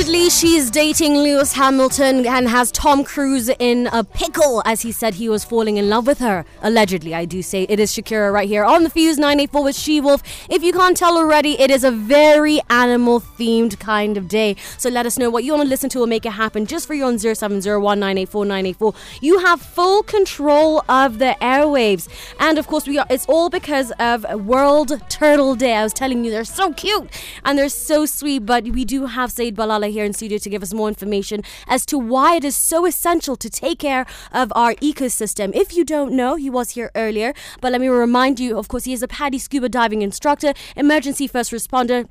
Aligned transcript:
Allegedly, 0.00 0.30
she's 0.30 0.70
dating 0.70 1.18
Lewis 1.18 1.52
Hamilton 1.52 2.26
and 2.26 2.48
has 2.48 2.72
Tom 2.72 3.04
Cruise 3.04 3.50
in 3.58 3.86
a 3.92 4.02
pickle 4.02 4.62
as 4.64 4.80
he 4.80 4.92
said 4.92 5.12
he 5.12 5.28
was 5.28 5.44
falling 5.44 5.76
in 5.76 5.90
love 5.90 6.06
with 6.06 6.20
her. 6.20 6.46
Allegedly, 6.62 7.14
I 7.14 7.26
do 7.26 7.42
say. 7.42 7.64
It 7.64 7.78
is 7.78 7.92
Shakira 7.92 8.32
right 8.32 8.48
here 8.48 8.64
on 8.64 8.82
the 8.82 8.88
Fuse 8.88 9.18
984 9.18 9.62
with 9.62 9.76
She 9.76 10.00
Wolf. 10.00 10.22
If 10.48 10.62
you 10.62 10.72
can't 10.72 10.96
tell 10.96 11.18
already, 11.18 11.60
it 11.60 11.70
is 11.70 11.84
a 11.84 11.90
very 11.90 12.62
animal 12.70 13.20
themed 13.20 13.78
kind 13.78 14.16
of 14.16 14.26
day. 14.26 14.56
So 14.78 14.88
let 14.88 15.04
us 15.04 15.18
know 15.18 15.28
what 15.28 15.44
you 15.44 15.52
want 15.52 15.64
to 15.64 15.68
listen 15.68 15.90
to 15.90 16.00
or 16.00 16.06
make 16.06 16.24
it 16.24 16.32
happen 16.32 16.64
just 16.64 16.86
for 16.86 16.94
you 16.94 17.04
on 17.04 17.16
0701984984. 17.16 18.96
You 19.20 19.40
have 19.40 19.60
full 19.60 20.02
control 20.02 20.82
of 20.88 21.18
the 21.18 21.36
airwaves. 21.42 22.08
And 22.38 22.56
of 22.56 22.68
course, 22.68 22.86
we 22.86 22.96
are, 22.96 23.06
it's 23.10 23.26
all 23.26 23.50
because 23.50 23.92
of 23.98 24.24
World 24.46 24.98
Turtle 25.10 25.56
Day. 25.56 25.74
I 25.74 25.82
was 25.82 25.92
telling 25.92 26.24
you, 26.24 26.30
they're 26.30 26.44
so 26.44 26.72
cute 26.72 27.10
and 27.44 27.58
they're 27.58 27.68
so 27.68 28.06
sweet, 28.06 28.46
but 28.46 28.64
we 28.64 28.86
do 28.86 29.04
have 29.04 29.30
Saeed 29.30 29.54
Balala 29.54 29.89
here 29.90 30.04
in 30.04 30.12
studio 30.12 30.38
to 30.38 30.50
give 30.50 30.62
us 30.62 30.72
more 30.72 30.88
information 30.88 31.42
as 31.66 31.84
to 31.86 31.98
why 31.98 32.36
it 32.36 32.44
is 32.44 32.56
so 32.56 32.86
essential 32.86 33.36
to 33.36 33.50
take 33.50 33.78
care 33.80 34.06
of 34.32 34.52
our 34.54 34.74
ecosystem. 34.76 35.54
If 35.54 35.76
you 35.76 35.84
don't 35.84 36.12
know, 36.12 36.36
he 36.36 36.50
was 36.50 36.70
here 36.70 36.90
earlier, 36.94 37.34
but 37.60 37.72
let 37.72 37.80
me 37.80 37.88
remind 37.88 38.40
you, 38.40 38.58
of 38.58 38.68
course, 38.68 38.84
he 38.84 38.92
is 38.92 39.02
a 39.02 39.08
PADI 39.08 39.38
scuba 39.38 39.68
diving 39.68 40.02
instructor, 40.02 40.54
emergency 40.76 41.26
first 41.26 41.52
responder 41.52 42.08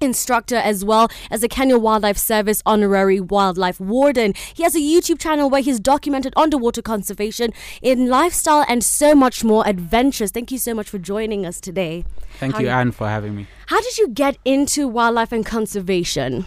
instructor 0.00 0.56
as 0.56 0.84
well 0.84 1.10
as 1.30 1.42
a 1.42 1.48
Kenya 1.48 1.78
Wildlife 1.78 2.18
Service 2.18 2.62
honorary 2.64 3.20
wildlife 3.20 3.78
warden. 3.80 4.34
He 4.54 4.62
has 4.62 4.74
a 4.74 4.78
YouTube 4.78 5.18
channel 5.18 5.50
where 5.50 5.60
he's 5.60 5.78
documented 5.78 6.32
underwater 6.36 6.82
conservation 6.82 7.52
in 7.82 8.08
lifestyle 8.08 8.64
and 8.68 8.82
so 8.82 9.14
much 9.14 9.44
more 9.44 9.66
adventures. 9.66 10.30
Thank 10.30 10.50
you 10.50 10.58
so 10.58 10.74
much 10.74 10.88
for 10.88 10.98
joining 10.98 11.44
us 11.44 11.60
today. 11.60 12.04
Thank 12.38 12.54
How 12.54 12.60
you, 12.60 12.68
Anne, 12.68 12.92
for 12.92 13.08
having 13.08 13.36
me. 13.36 13.46
How 13.66 13.80
did 13.80 13.98
you 13.98 14.08
get 14.08 14.38
into 14.44 14.88
wildlife 14.88 15.32
and 15.32 15.44
conservation? 15.44 16.46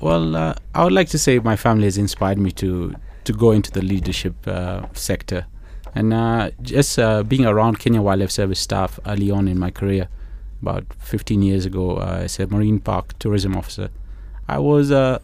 Well, 0.00 0.36
uh, 0.36 0.54
I 0.74 0.84
would 0.84 0.92
like 0.92 1.08
to 1.10 1.18
say 1.18 1.38
my 1.38 1.56
family 1.56 1.84
has 1.84 1.96
inspired 1.98 2.38
me 2.38 2.52
to 2.52 2.94
to 3.24 3.32
go 3.32 3.50
into 3.50 3.72
the 3.72 3.82
leadership 3.82 4.34
uh, 4.46 4.86
sector, 4.92 5.46
and 5.94 6.12
uh, 6.12 6.50
just 6.62 6.98
uh, 6.98 7.22
being 7.24 7.44
around 7.44 7.78
Kenya 7.78 8.00
Wildlife 8.00 8.30
Service 8.30 8.60
staff 8.60 9.00
early 9.06 9.30
on 9.30 9.48
in 9.48 9.58
my 9.58 9.70
career, 9.70 10.08
about 10.62 10.84
15 11.00 11.42
years 11.42 11.66
ago, 11.66 11.96
uh, 11.96 12.20
as 12.22 12.38
a 12.38 12.46
marine 12.46 12.78
park 12.78 13.18
tourism 13.18 13.56
officer, 13.56 13.88
I 14.48 14.58
was 14.58 14.92
uh, 14.92 15.18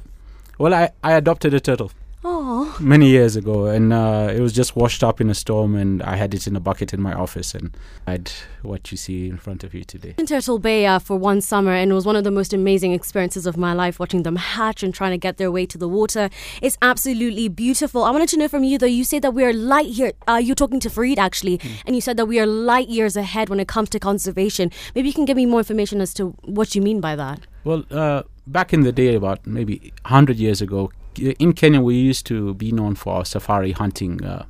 well, 0.58 0.74
I, 0.74 0.90
I 1.04 1.12
adopted 1.12 1.54
a 1.54 1.60
turtle 1.60 1.92
Oh. 2.24 2.76
Many 2.80 3.08
years 3.08 3.34
ago, 3.34 3.66
and 3.66 3.92
uh, 3.92 4.32
it 4.32 4.40
was 4.40 4.52
just 4.52 4.76
washed 4.76 5.02
up 5.02 5.20
in 5.20 5.28
a 5.28 5.34
storm, 5.34 5.74
and 5.74 6.00
I 6.04 6.14
had 6.14 6.34
it 6.34 6.46
in 6.46 6.54
a 6.54 6.60
bucket 6.60 6.94
in 6.94 7.02
my 7.02 7.12
office, 7.12 7.52
and 7.52 7.76
I 8.06 8.12
had 8.12 8.32
what 8.62 8.92
you 8.92 8.96
see 8.96 9.28
in 9.28 9.38
front 9.38 9.64
of 9.64 9.74
you 9.74 9.82
today. 9.82 10.14
In 10.18 10.26
Turtle 10.26 10.60
Bay 10.60 10.86
uh, 10.86 11.00
for 11.00 11.16
one 11.16 11.40
summer, 11.40 11.72
and 11.72 11.90
it 11.90 11.94
was 11.94 12.06
one 12.06 12.14
of 12.14 12.22
the 12.22 12.30
most 12.30 12.52
amazing 12.52 12.92
experiences 12.92 13.44
of 13.44 13.56
my 13.56 13.72
life 13.72 13.98
watching 13.98 14.22
them 14.22 14.36
hatch 14.36 14.84
and 14.84 14.94
trying 14.94 15.10
to 15.10 15.18
get 15.18 15.36
their 15.36 15.50
way 15.50 15.66
to 15.66 15.76
the 15.76 15.88
water. 15.88 16.30
It's 16.60 16.78
absolutely 16.80 17.48
beautiful. 17.48 18.04
I 18.04 18.12
wanted 18.12 18.28
to 18.28 18.36
know 18.36 18.46
from 18.46 18.62
you, 18.62 18.78
though, 18.78 18.86
you 18.86 19.02
say 19.02 19.18
that 19.18 19.32
we 19.32 19.44
are 19.44 19.52
light 19.52 19.88
years, 19.88 20.12
uh, 20.28 20.40
you're 20.42 20.54
talking 20.54 20.78
to 20.78 20.90
Farid 20.90 21.18
actually, 21.18 21.58
mm. 21.58 21.70
and 21.86 21.96
you 21.96 22.00
said 22.00 22.16
that 22.18 22.26
we 22.26 22.38
are 22.38 22.46
light 22.46 22.88
years 22.88 23.16
ahead 23.16 23.48
when 23.48 23.58
it 23.58 23.66
comes 23.66 23.88
to 23.90 23.98
conservation. 23.98 24.70
Maybe 24.94 25.08
you 25.08 25.14
can 25.14 25.24
give 25.24 25.36
me 25.36 25.46
more 25.46 25.60
information 25.60 26.00
as 26.00 26.14
to 26.14 26.28
what 26.44 26.76
you 26.76 26.82
mean 26.82 27.00
by 27.00 27.16
that. 27.16 27.40
Well, 27.64 27.84
uh, 27.90 28.22
back 28.46 28.72
in 28.72 28.82
the 28.82 28.92
day, 28.92 29.14
about 29.16 29.44
maybe 29.44 29.92
100 30.02 30.36
years 30.36 30.60
ago, 30.60 30.92
in 31.18 31.52
Kenya, 31.52 31.80
we 31.80 31.96
used 31.96 32.26
to 32.26 32.54
be 32.54 32.72
known 32.72 32.94
for 32.94 33.14
our 33.14 33.24
safari 33.24 33.72
hunting 33.72 34.24
uh, 34.24 34.44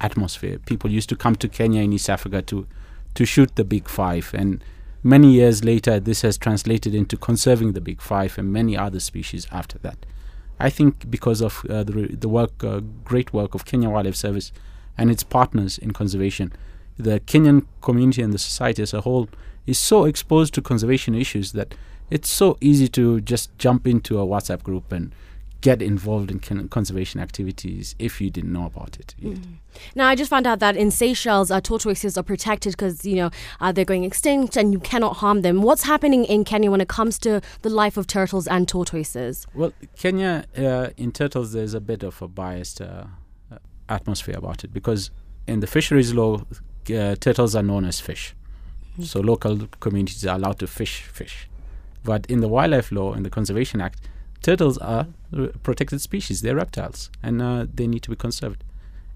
atmosphere. 0.00 0.58
People 0.58 0.90
used 0.90 1.08
to 1.08 1.16
come 1.16 1.36
to 1.36 1.48
Kenya 1.48 1.82
in 1.82 1.92
East 1.92 2.10
Africa 2.10 2.42
to 2.42 2.66
to 3.14 3.26
shoot 3.26 3.54
the 3.56 3.64
big 3.64 3.88
five, 3.88 4.30
and 4.32 4.64
many 5.02 5.32
years 5.32 5.64
later, 5.64 6.00
this 6.00 6.22
has 6.22 6.38
translated 6.38 6.94
into 6.94 7.16
conserving 7.16 7.72
the 7.72 7.80
big 7.80 8.00
five 8.00 8.38
and 8.38 8.52
many 8.52 8.76
other 8.76 9.00
species 9.00 9.46
after 9.52 9.78
that. 9.78 9.98
I 10.58 10.70
think 10.70 11.10
because 11.10 11.40
of 11.42 11.64
uh, 11.68 11.82
the 11.82 12.16
the 12.16 12.28
work, 12.28 12.64
uh, 12.64 12.80
great 13.04 13.32
work 13.32 13.54
of 13.54 13.64
Kenya 13.64 13.90
Wildlife 13.90 14.16
Service 14.16 14.52
and 14.96 15.10
its 15.10 15.22
partners 15.22 15.78
in 15.78 15.92
conservation, 15.92 16.52
the 16.98 17.20
Kenyan 17.20 17.66
community 17.80 18.22
and 18.22 18.32
the 18.32 18.38
society 18.38 18.82
as 18.82 18.94
a 18.94 19.00
whole 19.00 19.28
is 19.66 19.78
so 19.78 20.04
exposed 20.04 20.54
to 20.54 20.62
conservation 20.62 21.14
issues 21.14 21.52
that 21.52 21.74
it's 22.10 22.30
so 22.30 22.58
easy 22.60 22.88
to 22.88 23.20
just 23.20 23.56
jump 23.58 23.86
into 23.86 24.18
a 24.18 24.26
WhatsApp 24.26 24.62
group 24.62 24.92
and 24.92 25.14
get 25.62 25.80
involved 25.80 26.30
in 26.30 26.68
conservation 26.68 27.20
activities 27.20 27.94
if 27.98 28.20
you 28.20 28.30
didn't 28.30 28.52
know 28.52 28.66
about 28.66 28.98
it. 28.98 29.14
Mm. 29.22 29.40
Now, 29.94 30.08
I 30.08 30.14
just 30.14 30.28
found 30.28 30.46
out 30.46 30.58
that 30.58 30.76
in 30.76 30.90
Seychelles, 30.90 31.50
uh, 31.50 31.60
tortoises 31.60 32.18
are 32.18 32.22
protected 32.22 32.72
because 32.72 33.06
you 33.06 33.16
know 33.16 33.30
uh, 33.60 33.72
they're 33.72 33.86
going 33.86 34.04
extinct 34.04 34.56
and 34.56 34.72
you 34.72 34.80
cannot 34.80 35.16
harm 35.16 35.40
them. 35.42 35.62
What's 35.62 35.84
happening 35.84 36.24
in 36.24 36.44
Kenya 36.44 36.70
when 36.70 36.80
it 36.80 36.88
comes 36.88 37.18
to 37.20 37.40
the 37.62 37.70
life 37.70 37.96
of 37.96 38.06
turtles 38.06 38.46
and 38.46 38.68
tortoises? 38.68 39.46
Well, 39.54 39.72
Kenya 39.96 40.44
uh, 40.58 40.90
in 40.96 41.12
turtles, 41.12 41.52
there's 41.52 41.74
a 41.74 41.80
bit 41.80 42.02
of 42.02 42.20
a 42.20 42.28
biased 42.28 42.80
uh, 42.80 43.04
atmosphere 43.88 44.36
about 44.36 44.64
it 44.64 44.72
because 44.72 45.10
in 45.46 45.60
the 45.60 45.66
fisheries 45.66 46.12
law, 46.12 46.42
uh, 46.90 47.14
turtles 47.16 47.54
are 47.54 47.62
known 47.62 47.84
as 47.84 48.00
fish. 48.00 48.34
Mm. 48.98 49.04
So 49.04 49.20
local 49.20 49.68
communities 49.80 50.26
are 50.26 50.36
allowed 50.36 50.58
to 50.58 50.66
fish 50.66 51.02
fish. 51.02 51.48
But 52.04 52.26
in 52.26 52.40
the 52.40 52.48
wildlife 52.48 52.90
law, 52.90 53.14
in 53.14 53.22
the 53.22 53.30
Conservation 53.30 53.80
Act, 53.80 54.00
turtles 54.42 54.78
are 54.78 55.06
protected 55.62 56.00
species. 56.00 56.42
They're 56.42 56.56
reptiles, 56.56 57.10
and 57.22 57.40
uh, 57.40 57.66
they 57.72 57.86
need 57.86 58.02
to 58.02 58.10
be 58.10 58.16
conserved. 58.16 58.64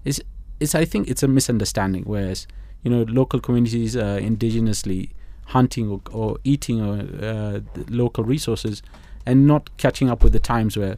It's, 0.03 0.21
it's 0.59 0.73
I 0.73 0.85
think 0.85 1.09
it's 1.09 1.23
a 1.23 1.27
misunderstanding. 1.27 2.03
Whereas 2.03 2.47
you 2.83 2.89
know 2.91 3.03
local 3.03 3.39
communities 3.39 3.95
uh, 3.95 4.19
indigenously 4.21 5.11
hunting 5.47 5.89
or, 5.89 6.01
or 6.11 6.37
eating 6.43 6.81
uh, 6.81 7.61
local 7.89 8.23
resources, 8.23 8.81
and 9.25 9.45
not 9.45 9.75
catching 9.77 10.09
up 10.09 10.23
with 10.23 10.33
the 10.33 10.39
times 10.39 10.77
where, 10.77 10.97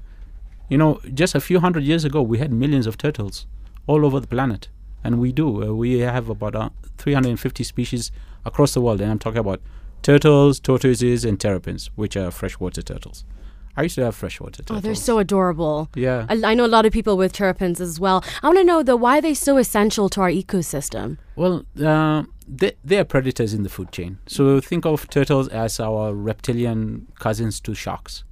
you 0.69 0.77
know, 0.77 0.99
just 1.13 1.35
a 1.35 1.41
few 1.41 1.59
hundred 1.59 1.83
years 1.83 2.05
ago 2.05 2.21
we 2.21 2.37
had 2.37 2.53
millions 2.53 2.87
of 2.87 2.97
turtles 2.97 3.47
all 3.87 4.05
over 4.05 4.19
the 4.19 4.27
planet, 4.27 4.69
and 5.03 5.19
we 5.19 5.31
do. 5.31 5.63
Uh, 5.63 5.73
we 5.73 5.99
have 5.99 6.29
about 6.29 6.55
uh, 6.55 6.69
350 6.97 7.63
species 7.63 8.11
across 8.45 8.73
the 8.73 8.81
world, 8.81 9.01
and 9.01 9.11
I'm 9.11 9.19
talking 9.19 9.39
about 9.39 9.61
turtles, 10.01 10.59
tortoises, 10.59 11.25
and 11.25 11.39
terrapins, 11.39 11.89
which 11.95 12.15
are 12.15 12.31
freshwater 12.31 12.81
turtles. 12.81 13.25
I 13.75 13.83
used 13.83 13.95
to 13.95 14.03
have 14.03 14.15
freshwater 14.15 14.63
turtles. 14.63 14.77
Oh, 14.77 14.81
they're 14.81 14.95
so 14.95 15.19
adorable. 15.19 15.89
Yeah. 15.95 16.25
I, 16.29 16.51
I 16.51 16.53
know 16.53 16.65
a 16.65 16.67
lot 16.67 16.85
of 16.85 16.91
people 16.91 17.17
with 17.17 17.33
terrapins 17.33 17.79
as 17.79 17.99
well. 17.99 18.23
I 18.43 18.47
want 18.47 18.59
to 18.59 18.63
know, 18.63 18.83
though, 18.83 18.95
why 18.95 19.19
are 19.19 19.21
they 19.21 19.33
so 19.33 19.57
essential 19.57 20.09
to 20.09 20.21
our 20.21 20.29
ecosystem? 20.29 21.17
Well, 21.35 21.65
uh, 21.81 22.23
they, 22.47 22.73
they 22.83 22.97
are 22.99 23.05
predators 23.05 23.53
in 23.53 23.63
the 23.63 23.69
food 23.69 23.91
chain. 23.91 24.19
So 24.27 24.59
think 24.59 24.85
of 24.85 25.09
turtles 25.09 25.47
as 25.49 25.79
our 25.79 26.13
reptilian 26.13 27.07
cousins 27.19 27.59
to 27.61 27.73
sharks. 27.73 28.23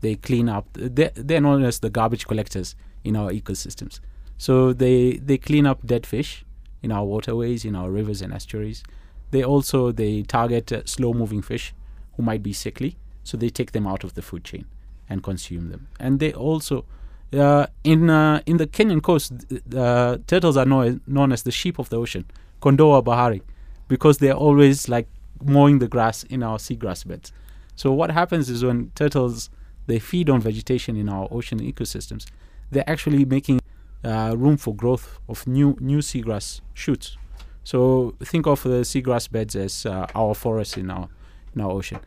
They 0.00 0.16
clean 0.16 0.48
up, 0.48 0.66
they're, 0.72 1.12
they're 1.14 1.40
known 1.40 1.64
as 1.64 1.80
the 1.80 1.90
garbage 1.90 2.26
collectors 2.26 2.74
in 3.04 3.14
our 3.16 3.30
ecosystems. 3.30 4.00
So 4.36 4.72
they, 4.72 5.18
they 5.18 5.38
clean 5.38 5.66
up 5.66 5.86
dead 5.86 6.06
fish 6.06 6.44
in 6.82 6.92
our 6.92 7.04
waterways, 7.04 7.64
in 7.64 7.76
our 7.76 7.90
rivers 7.90 8.22
and 8.22 8.32
estuaries. 8.32 8.82
They 9.30 9.44
also 9.44 9.92
they 9.92 10.22
target 10.22 10.72
uh, 10.72 10.82
slow 10.86 11.12
moving 11.12 11.42
fish 11.42 11.74
who 12.16 12.22
might 12.22 12.42
be 12.42 12.52
sickly, 12.52 12.96
so 13.24 13.36
they 13.36 13.50
take 13.50 13.72
them 13.72 13.86
out 13.86 14.02
of 14.04 14.14
the 14.14 14.22
food 14.22 14.42
chain 14.44 14.64
and 15.08 15.22
consume 15.22 15.70
them. 15.70 15.88
And 15.98 16.20
they 16.20 16.32
also, 16.32 16.84
uh, 17.32 17.66
in 17.84 18.10
uh, 18.10 18.40
in 18.46 18.56
the 18.56 18.66
Kenyan 18.66 19.02
coast, 19.02 19.32
uh, 19.74 20.18
turtles 20.26 20.56
are 20.56 20.64
known, 20.64 21.00
known 21.06 21.32
as 21.32 21.42
the 21.42 21.50
sheep 21.50 21.78
of 21.78 21.88
the 21.88 21.96
ocean, 21.96 22.24
Kondoo 22.60 23.02
Bahari, 23.04 23.42
because 23.88 24.18
they're 24.18 24.34
always 24.34 24.88
like 24.88 25.08
mowing 25.42 25.78
the 25.78 25.88
grass 25.88 26.24
in 26.24 26.42
our 26.42 26.58
seagrass 26.58 27.06
beds. 27.06 27.32
So 27.76 27.92
what 27.92 28.10
happens 28.10 28.50
is 28.50 28.64
when 28.64 28.90
turtles 28.94 29.50
they 29.86 29.98
feed 29.98 30.28
on 30.28 30.40
vegetation 30.40 30.96
in 30.96 31.08
our 31.08 31.28
ocean 31.30 31.60
ecosystems, 31.60 32.26
they're 32.70 32.88
actually 32.88 33.24
making 33.24 33.60
uh, 34.04 34.34
room 34.36 34.56
for 34.56 34.74
growth 34.74 35.18
of 35.28 35.46
new 35.46 35.76
new 35.80 35.98
seagrass 35.98 36.60
shoots. 36.74 37.16
So 37.64 38.14
think 38.20 38.46
of 38.46 38.62
the 38.62 38.82
seagrass 38.82 39.30
beds 39.30 39.54
as 39.54 39.86
uh, 39.86 40.06
our 40.14 40.34
forests 40.34 40.76
in 40.76 40.90
our 40.90 41.08
in 41.54 41.60
our 41.60 41.70
ocean. 41.70 42.00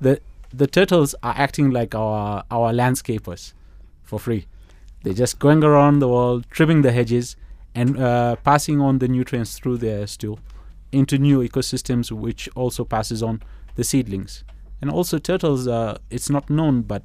The 0.00 0.20
the 0.52 0.66
turtles 0.66 1.14
are 1.22 1.34
acting 1.36 1.70
like 1.70 1.94
our 1.94 2.44
our 2.50 2.72
landscapers 2.72 3.52
for 4.02 4.18
free. 4.18 4.46
They're 5.02 5.12
just 5.12 5.38
going 5.38 5.62
around 5.62 6.00
the 6.00 6.08
world, 6.08 6.46
trimming 6.50 6.82
the 6.82 6.92
hedges, 6.92 7.36
and 7.74 7.98
uh, 7.98 8.36
passing 8.36 8.80
on 8.80 8.98
the 8.98 9.08
nutrients 9.08 9.58
through 9.58 9.78
their 9.78 10.06
stool 10.06 10.40
into 10.90 11.18
new 11.18 11.46
ecosystems, 11.46 12.10
which 12.10 12.48
also 12.54 12.84
passes 12.84 13.22
on 13.22 13.42
the 13.76 13.84
seedlings. 13.84 14.42
And 14.80 14.90
also, 14.90 15.18
turtles, 15.18 15.68
uh, 15.68 15.98
it's 16.10 16.30
not 16.30 16.48
known, 16.48 16.82
but 16.82 17.02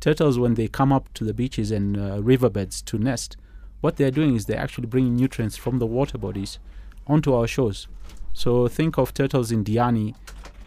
turtles, 0.00 0.38
when 0.38 0.54
they 0.54 0.68
come 0.68 0.92
up 0.92 1.12
to 1.14 1.24
the 1.24 1.34
beaches 1.34 1.70
and 1.70 1.96
uh, 1.96 2.22
riverbeds 2.22 2.82
to 2.82 2.98
nest, 2.98 3.36
what 3.80 3.96
they're 3.96 4.10
doing 4.10 4.36
is 4.36 4.46
they're 4.46 4.60
actually 4.60 4.86
bringing 4.86 5.16
nutrients 5.16 5.56
from 5.56 5.78
the 5.78 5.86
water 5.86 6.18
bodies 6.18 6.58
onto 7.06 7.32
our 7.32 7.46
shores. 7.46 7.88
So, 8.32 8.68
think 8.68 8.98
of 8.98 9.14
turtles 9.14 9.50
in 9.50 9.64
Diani, 9.64 10.14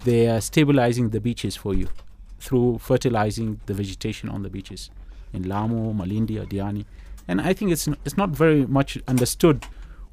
they 0.03 0.27
are 0.27 0.41
stabilizing 0.41 1.09
the 1.09 1.19
beaches 1.19 1.55
for 1.55 1.73
you 1.73 1.89
through 2.39 2.79
fertilizing 2.79 3.59
the 3.65 3.73
vegetation 3.73 4.29
on 4.29 4.43
the 4.43 4.49
beaches 4.49 4.89
in 5.33 5.43
Lamu, 5.47 5.93
Malindi, 5.93 6.41
or 6.41 6.45
Diani. 6.45 6.85
And 7.27 7.41
I 7.41 7.53
think 7.53 7.71
it's, 7.71 7.87
n- 7.87 7.97
it's 8.05 8.17
not 8.17 8.29
very 8.29 8.65
much 8.65 8.97
understood 9.07 9.65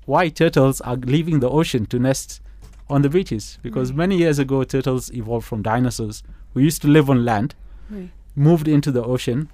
why 0.06 0.28
turtles 0.28 0.80
are 0.80 0.96
leaving 0.96 1.40
the 1.40 1.48
ocean 1.48 1.86
to 1.86 1.98
nest 1.98 2.40
on 2.88 3.02
the 3.02 3.08
beaches. 3.08 3.58
Because 3.62 3.90
right. 3.90 3.98
many 3.98 4.18
years 4.18 4.38
ago, 4.38 4.64
turtles 4.64 5.12
evolved 5.12 5.46
from 5.46 5.62
dinosaurs 5.62 6.22
who 6.52 6.60
used 6.60 6.82
to 6.82 6.88
live 6.88 7.08
on 7.08 7.24
land, 7.24 7.54
right. 7.90 8.10
moved 8.34 8.68
into 8.68 8.90
the 8.90 9.02
ocean, 9.02 9.48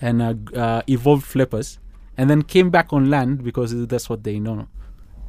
and 0.00 0.22
uh, 0.22 0.58
uh, 0.58 0.82
evolved 0.86 1.24
flippers, 1.24 1.78
and 2.16 2.30
then 2.30 2.42
came 2.42 2.70
back 2.70 2.92
on 2.92 3.10
land 3.10 3.44
because 3.44 3.86
that's 3.86 4.08
what 4.08 4.24
they 4.24 4.38
know 4.38 4.68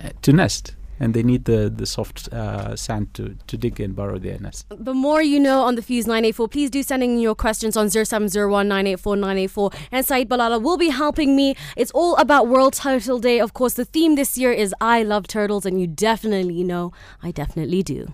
uh, 0.04 0.10
to 0.22 0.32
nest, 0.32 0.76
and 1.02 1.16
they 1.16 1.24
need 1.24 1.46
the 1.46 1.70
the 1.76 1.86
soft 1.86 2.32
uh, 2.32 2.76
sand 2.76 3.14
to 3.16 3.36
to 3.48 3.58
dig 3.58 3.80
and 3.82 3.96
burrow 3.96 4.20
their 4.20 4.40
nest. 4.40 4.68
The 4.70 4.94
more 4.94 5.22
you 5.22 5.40
know 5.40 5.64
on 5.64 5.76
the 5.76 5.82
Fuse 5.82 6.06
984, 6.06 6.48
please 6.48 6.70
do 6.70 6.84
send 6.84 7.04
in 7.04 7.20
your 7.20 7.36
questions 7.36 7.76
on 7.76 7.90
0701 7.90 8.68
984 8.68 9.16
984. 9.16 9.72
And 9.92 10.06
Saeed 10.06 10.30
Balala 10.30 10.62
will 10.62 10.78
be 10.78 10.90
helping 10.90 11.36
me. 11.36 11.56
It's 11.76 11.92
all 11.92 12.16
about 12.18 12.48
World 12.48 12.74
Turtle 12.74 13.20
Day. 13.20 13.40
Of 13.40 13.54
course, 13.54 13.74
the 13.74 13.86
theme 13.86 14.16
this 14.16 14.38
year 14.38 14.52
is 14.52 14.76
I 14.80 15.02
love 15.02 15.28
turtles, 15.28 15.66
and 15.66 15.82
you 15.82 15.88
definitely 15.88 16.64
know 16.64 16.94
I 17.24 17.32
definitely 17.32 17.82
do. 17.82 18.14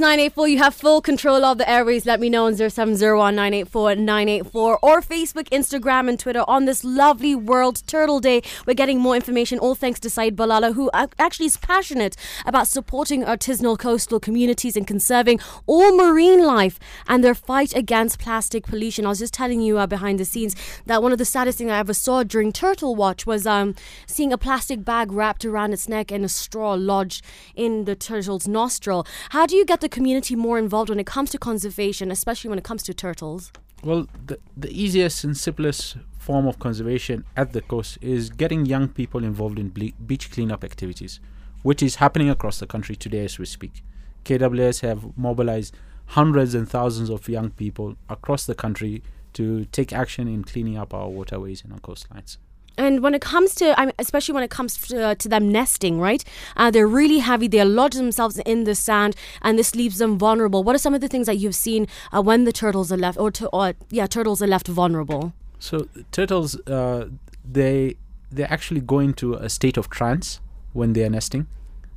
984. 0.00 0.48
You 0.48 0.58
have 0.58 0.74
full 0.74 1.00
control 1.00 1.44
of 1.44 1.58
the 1.58 1.68
airways. 1.70 2.06
Let 2.06 2.18
me 2.18 2.30
know 2.30 2.46
on 2.46 2.56
0701 2.56 3.34
984 3.34 3.96
984 3.96 4.78
or 4.82 5.00
Facebook, 5.00 5.48
Instagram, 5.50 6.08
and 6.08 6.18
Twitter 6.18 6.44
on 6.48 6.64
this 6.64 6.84
lovely 6.84 7.34
World 7.34 7.86
Turtle 7.86 8.18
Day. 8.18 8.42
We're 8.66 8.74
getting 8.74 8.98
more 8.98 9.14
information, 9.14 9.58
all 9.58 9.74
thanks 9.74 10.00
to 10.00 10.10
Saeed 10.10 10.36
Balala, 10.36 10.74
who 10.74 10.90
actually 10.94 11.46
is 11.46 11.56
passionate 11.56 12.16
about 12.46 12.66
supporting 12.66 13.24
artisanal 13.24 13.78
coastal 13.78 14.18
communities 14.18 14.76
and 14.76 14.86
conserving 14.86 15.38
all 15.66 15.96
marine 15.96 16.44
life 16.44 16.80
and 17.06 17.22
their 17.22 17.34
fight 17.34 17.74
against 17.76 18.18
plastic 18.18 18.64
pollution. 18.64 19.06
I 19.06 19.10
was 19.10 19.20
just 19.20 19.34
telling 19.34 19.60
you 19.60 19.78
uh, 19.78 19.86
behind 19.86 20.18
the 20.18 20.24
scenes 20.24 20.56
that 20.86 21.02
one 21.02 21.12
of 21.12 21.18
the 21.18 21.24
saddest 21.24 21.58
things 21.58 21.70
I 21.70 21.78
ever 21.78 21.94
saw 21.94 22.22
during 22.22 22.52
Turtle 22.52 22.96
Watch 22.96 23.26
was 23.26 23.46
um, 23.46 23.74
seeing 24.06 24.32
a 24.32 24.38
plastic 24.38 24.84
bag 24.84 25.12
wrapped 25.12 25.44
around 25.44 25.72
its 25.72 25.88
neck 25.88 26.10
and 26.10 26.24
a 26.24 26.28
straw 26.28 26.72
lodged 26.74 27.24
in 27.54 27.84
the 27.84 27.94
turtle's 27.94 28.48
nostril. 28.48 29.06
How 29.30 29.46
do 29.46 29.54
you 29.54 29.64
get 29.64 29.80
the 29.84 29.88
community 29.88 30.34
more 30.34 30.58
involved 30.58 30.88
when 30.88 30.98
it 30.98 31.06
comes 31.06 31.30
to 31.30 31.38
conservation, 31.38 32.10
especially 32.10 32.48
when 32.48 32.58
it 32.58 32.64
comes 32.64 32.82
to 32.82 32.94
turtles? 32.94 33.52
Well, 33.84 34.08
the, 34.26 34.38
the 34.56 34.70
easiest 34.70 35.24
and 35.24 35.36
simplest 35.36 35.98
form 36.18 36.46
of 36.46 36.58
conservation 36.58 37.24
at 37.36 37.52
the 37.52 37.60
coast 37.60 37.98
is 38.00 38.30
getting 38.30 38.64
young 38.64 38.88
people 38.88 39.22
involved 39.22 39.58
in 39.58 39.68
ble- 39.68 39.96
beach 40.06 40.30
cleanup 40.32 40.64
activities, 40.64 41.20
which 41.62 41.82
is 41.82 41.96
happening 41.96 42.30
across 42.30 42.58
the 42.60 42.66
country 42.66 42.96
today 42.96 43.26
as 43.26 43.38
we 43.38 43.44
speak. 43.44 43.84
KWS 44.24 44.80
have 44.80 45.18
mobilized 45.18 45.76
hundreds 46.06 46.54
and 46.54 46.66
thousands 46.66 47.10
of 47.10 47.28
young 47.28 47.50
people 47.50 47.96
across 48.08 48.46
the 48.46 48.54
country 48.54 49.02
to 49.34 49.66
take 49.66 49.92
action 49.92 50.26
in 50.28 50.44
cleaning 50.44 50.78
up 50.78 50.94
our 50.94 51.10
waterways 51.10 51.62
and 51.62 51.74
our 51.74 51.80
coastlines. 51.80 52.38
And 52.76 53.02
when 53.02 53.14
it 53.14 53.20
comes 53.20 53.54
to, 53.56 53.78
I 53.78 53.86
mean, 53.86 53.94
especially 53.98 54.34
when 54.34 54.42
it 54.42 54.50
comes 54.50 54.76
to, 54.88 55.04
uh, 55.04 55.14
to 55.16 55.28
them 55.28 55.50
nesting, 55.50 56.00
right? 56.00 56.24
Uh, 56.56 56.70
they're 56.70 56.88
really 56.88 57.18
heavy. 57.18 57.46
They 57.46 57.64
lodge 57.64 57.94
themselves 57.94 58.38
in 58.38 58.64
the 58.64 58.74
sand, 58.74 59.14
and 59.42 59.58
this 59.58 59.74
leaves 59.74 59.98
them 59.98 60.18
vulnerable. 60.18 60.64
What 60.64 60.74
are 60.74 60.78
some 60.78 60.94
of 60.94 61.00
the 61.00 61.08
things 61.08 61.26
that 61.26 61.36
you've 61.36 61.54
seen 61.54 61.86
uh, 62.12 62.22
when 62.22 62.44
the 62.44 62.52
turtles 62.52 62.90
are 62.90 62.96
left, 62.96 63.18
or, 63.18 63.30
to, 63.32 63.48
or 63.48 63.74
yeah, 63.90 64.06
turtles 64.06 64.42
are 64.42 64.46
left 64.46 64.66
vulnerable? 64.66 65.32
So 65.58 65.88
turtles, 66.12 66.56
uh, 66.66 67.08
they 67.44 67.96
they 68.30 68.44
actually 68.44 68.80
go 68.80 68.98
into 68.98 69.34
a 69.34 69.48
state 69.48 69.76
of 69.76 69.88
trance 69.88 70.40
when 70.72 70.92
they 70.92 71.04
are 71.04 71.10
nesting. 71.10 71.46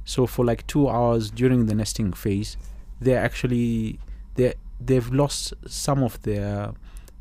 So 0.06 0.28
for 0.28 0.46
like 0.46 0.66
two 0.68 0.88
hours 0.88 1.32
during 1.32 1.66
the 1.66 1.74
nesting 1.74 2.14
phase, 2.14 2.56
they're 3.02 3.22
actually 3.22 4.00
they 4.36 4.54
they've 4.80 5.10
lost 5.12 5.54
some 5.66 6.04
of 6.04 6.22
their 6.22 6.74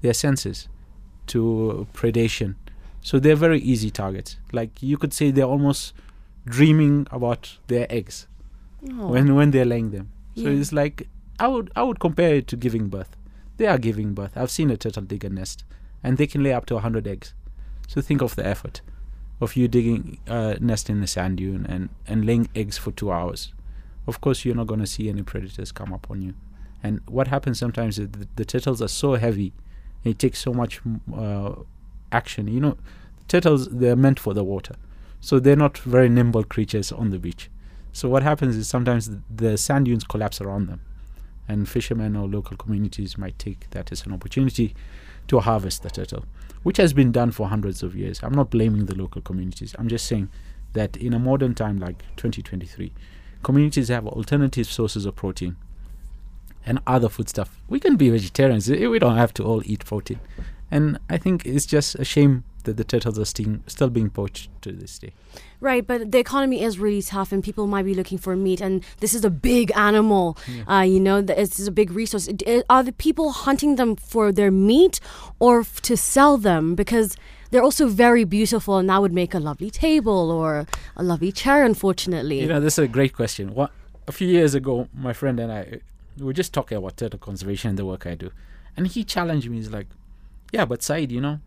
their 0.03 0.15
senses 0.15 0.69
to 1.29 1.87
predation. 1.95 2.55
So 3.09 3.21
they're 3.21 3.37
very 3.49 3.61
easy 3.73 3.91
targets. 3.91 4.37
Like 4.59 4.83
you 4.83 4.97
could 5.01 5.13
say 5.13 5.31
they're 5.31 5.53
almost 5.57 5.93
dreaming 6.45 7.07
about 7.19 7.59
their 7.69 7.87
eggs 7.99 8.27
Oh. 8.91 9.09
when 9.13 9.35
when 9.37 9.51
they're 9.53 9.71
laying 9.75 9.91
them. 9.93 10.07
So 10.35 10.49
Yeah. 10.49 10.61
it's 10.61 10.73
like 10.73 10.97
I 11.39 11.47
would 11.53 11.71
I 11.77 11.83
would 11.85 12.01
compare 12.07 12.35
it 12.41 12.47
to 12.49 12.57
giving 12.57 12.89
birth. 12.89 13.13
They 13.59 13.67
are 13.73 13.79
giving 13.79 14.13
birth. 14.15 14.37
I've 14.37 14.51
seen 14.51 14.71
a 14.71 14.77
turtle 14.77 15.05
dig 15.13 15.25
a 15.25 15.31
nest, 15.31 15.65
and 16.03 16.19
they 16.19 16.27
can 16.27 16.43
lay 16.43 16.53
up 16.59 16.67
to 16.67 16.79
hundred 16.87 17.07
eggs. 17.07 17.33
So 17.89 18.01
think 18.01 18.23
of 18.23 18.35
the 18.35 18.45
effort 18.55 18.81
of 19.41 19.55
you 19.57 19.69
digging 19.69 20.19
a 20.27 20.41
nest 20.61 20.91
in 20.91 21.01
the 21.01 21.07
sand 21.07 21.37
dune 21.39 21.65
and 21.75 21.89
and 22.09 22.25
laying 22.27 22.49
eggs 22.57 22.77
for 22.79 22.91
two 23.01 23.13
hours. 23.13 23.53
Of 24.07 24.21
course, 24.21 24.45
you're 24.45 24.57
not 24.63 24.67
going 24.73 24.81
to 24.87 24.93
see 24.97 25.09
any 25.09 25.23
predators 25.23 25.71
come 25.73 25.93
up 25.95 26.11
on 26.11 26.23
you. 26.23 26.35
And 26.83 27.01
what 27.17 27.29
happens 27.29 27.59
sometimes 27.59 27.99
is 27.99 28.09
the, 28.11 28.27
the 28.37 28.45
turtles 28.45 28.81
are 28.83 28.89
so 29.05 29.15
heavy, 29.15 29.53
it 30.05 30.19
takes 30.19 30.39
so 30.41 30.53
much 30.53 30.81
uh, 31.25 31.55
action. 32.17 32.49
You 32.49 32.61
know, 32.61 32.77
turtles 33.29 33.69
they're 33.69 33.97
meant 33.97 34.19
for 34.19 34.33
the 34.35 34.45
water, 34.45 34.75
so 35.21 35.39
they're 35.39 35.63
not 35.67 35.79
very 35.79 36.09
nimble 36.09 36.45
creatures 36.45 36.91
on 36.93 37.11
the 37.11 37.19
beach. 37.19 37.51
So 37.93 38.09
what 38.09 38.23
happens 38.23 38.57
is 38.57 38.69
sometimes 38.69 39.11
the, 39.35 39.57
sand 39.57 39.87
dunes 39.87 40.05
collapse 40.05 40.41
around 40.41 40.69
them, 40.69 40.81
and 41.49 41.69
fishermen 41.69 42.17
or 42.17 42.29
local 42.29 42.57
communities 42.57 43.17
might 43.17 43.39
take 43.39 43.71
that 43.71 43.91
as 43.93 44.05
an 44.05 44.13
opportunity 44.13 44.75
to 45.29 45.41
harvest 45.41 45.83
the 45.83 45.91
turtle, 45.91 46.25
which 46.63 46.77
has 46.77 46.93
been 46.93 47.11
done 47.11 47.31
for 47.31 47.49
hundreds 47.49 47.83
of 47.83 47.97
years. 47.97 48.21
I'm 48.23 48.35
not 48.35 48.51
blaming 48.51 48.87
the 48.87 48.95
local 48.95 49.23
communities. 49.23 49.75
I'm 49.79 49.89
just 49.89 50.07
saying 50.07 50.29
that 50.75 50.97
in 50.97 51.15
a 51.15 51.19
modern 51.19 51.55
time 51.55 51.79
like 51.79 51.99
2023, 52.17 52.93
communities 53.43 53.89
have 53.89 54.07
alternative 54.07 54.67
sources 54.67 55.07
of 55.07 55.17
protein 55.17 55.57
and 56.67 56.81
other 56.87 57.09
food 57.09 57.29
stuff. 57.29 57.61
We 57.69 57.81
can 57.81 57.97
be 57.97 58.11
vegetarians. 58.11 58.69
We 58.69 58.99
don't 58.99 59.17
have 59.17 59.33
to 59.35 59.45
all 59.45 59.63
eat 59.65 59.85
protein. 59.87 60.21
And 60.71 60.99
I 61.09 61.17
think 61.19 61.47
it's 61.47 61.67
just 61.67 61.95
a 61.97 62.05
shame 62.05 62.45
that 62.65 62.77
the 62.77 62.83
turtles 62.85 63.19
are 63.19 63.25
still, 63.25 63.59
still 63.69 63.89
being 63.89 64.11
poached 64.11 64.51
to 64.63 64.73
this 64.73 64.99
day. 64.99 65.13
Right, 65.61 65.87
but 65.87 66.11
the 66.11 66.19
economy 66.19 66.63
is 66.63 66.79
really 66.79 67.01
tough, 67.03 67.31
and 67.31 67.43
people 67.43 67.67
might 67.69 67.85
be 67.85 67.95
looking 67.95 68.19
for 68.19 68.35
meat, 68.35 68.61
and 68.61 68.85
this 68.99 69.15
is 69.15 69.25
a 69.25 69.31
big 69.31 69.71
animal. 69.77 70.37
Uh, 70.69 70.81
you 70.81 70.99
know, 70.99 71.21
this 71.23 71.61
is 71.61 71.69
a 71.69 71.71
big 71.71 71.93
resource. 71.93 72.27
It- 72.29 72.67
Are 72.69 72.83
the 72.83 72.93
people 72.93 73.31
hunting 73.31 73.77
them 73.77 73.95
for 73.97 74.33
their 74.33 74.51
meat 74.51 74.99
or 75.39 75.61
f- 75.61 75.81
to 75.83 75.97
sell 75.97 76.37
them? 76.37 76.75
Because 76.75 77.17
they're 77.53 77.63
also 77.63 77.87
very 77.87 78.25
beautiful, 78.25 78.77
and 78.79 78.91
that 78.91 79.01
would 79.01 79.13
make 79.15 79.33
a 79.33 79.39
lovely 79.39 79.71
table 79.71 80.33
or 80.33 80.67
a 80.97 81.03
lovely 81.05 81.31
chair. 81.31 81.65
Unfortunately, 81.65 82.41
You 82.41 82.49
know, 82.49 82.61
this 82.61 82.75
is 82.75 82.85
a 82.85 82.89
great 82.89 83.13
question. 83.15 83.55
What 83.55 83.71
a 84.09 84.13
few 84.13 84.27
years 84.29 84.55
ago, 84.55 84.89
my 84.93 85.13
friend 85.13 85.39
and 85.39 85.53
I 85.53 85.81
we 86.19 86.25
were 86.25 86.33
just 86.33 86.53
talking 86.53 86.77
about 86.79 86.97
turtle 86.97 87.19
conservation 87.21 87.69
and 87.71 87.79
the 87.79 87.85
work 87.85 88.07
I 88.07 88.17
do, 88.17 88.31
and 88.77 88.89
he 88.89 89.05
challenged 89.05 89.49
me. 89.49 89.59
He's 89.59 89.71
like, 89.71 89.87
"Yeah, 90.57 90.65
but 90.65 90.83
Saeed, 90.83 91.13
you 91.13 91.21
know, 91.21 91.41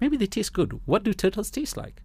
maybe 0.00 0.16
they 0.16 0.26
taste 0.26 0.54
good. 0.54 0.80
What 0.86 1.04
do 1.04 1.12
turtles 1.12 1.50
taste 1.50 1.76
like?" 1.76 2.02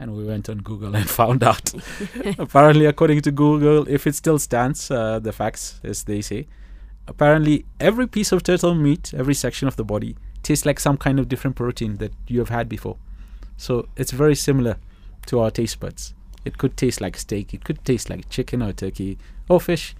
And 0.00 0.16
we 0.16 0.24
went 0.24 0.48
on 0.48 0.58
Google 0.58 0.96
and 0.96 1.08
found 1.20 1.44
out. 1.44 1.72
apparently, 2.38 2.86
according 2.86 3.20
to 3.22 3.30
Google, 3.30 3.88
if 3.88 4.04
it 4.04 4.16
still 4.16 4.40
stands, 4.40 4.90
uh, 4.90 5.20
the 5.20 5.32
facts 5.32 5.80
as 5.84 6.02
they 6.04 6.20
say, 6.20 6.48
apparently 7.06 7.64
every 7.78 8.08
piece 8.08 8.32
of 8.32 8.42
turtle 8.42 8.74
meat, 8.74 9.14
every 9.14 9.34
section 9.34 9.68
of 9.68 9.76
the 9.76 9.84
body, 9.84 10.16
tastes 10.42 10.66
like 10.66 10.80
some 10.80 10.96
kind 10.96 11.20
of 11.20 11.28
different 11.28 11.54
protein 11.54 11.98
that 11.98 12.12
you 12.26 12.40
have 12.40 12.48
had 12.48 12.68
before. 12.68 12.96
So 13.56 13.88
it's 13.96 14.10
very 14.10 14.34
similar 14.34 14.78
to 15.26 15.38
our 15.40 15.52
taste 15.52 15.78
buds. 15.78 16.12
It 16.44 16.58
could 16.58 16.76
taste 16.76 17.00
like 17.00 17.16
steak, 17.16 17.54
it 17.54 17.64
could 17.64 17.84
taste 17.84 18.10
like 18.10 18.28
chicken 18.28 18.62
or 18.62 18.72
turkey 18.72 19.16
or 19.48 19.60
fish. 19.60 19.94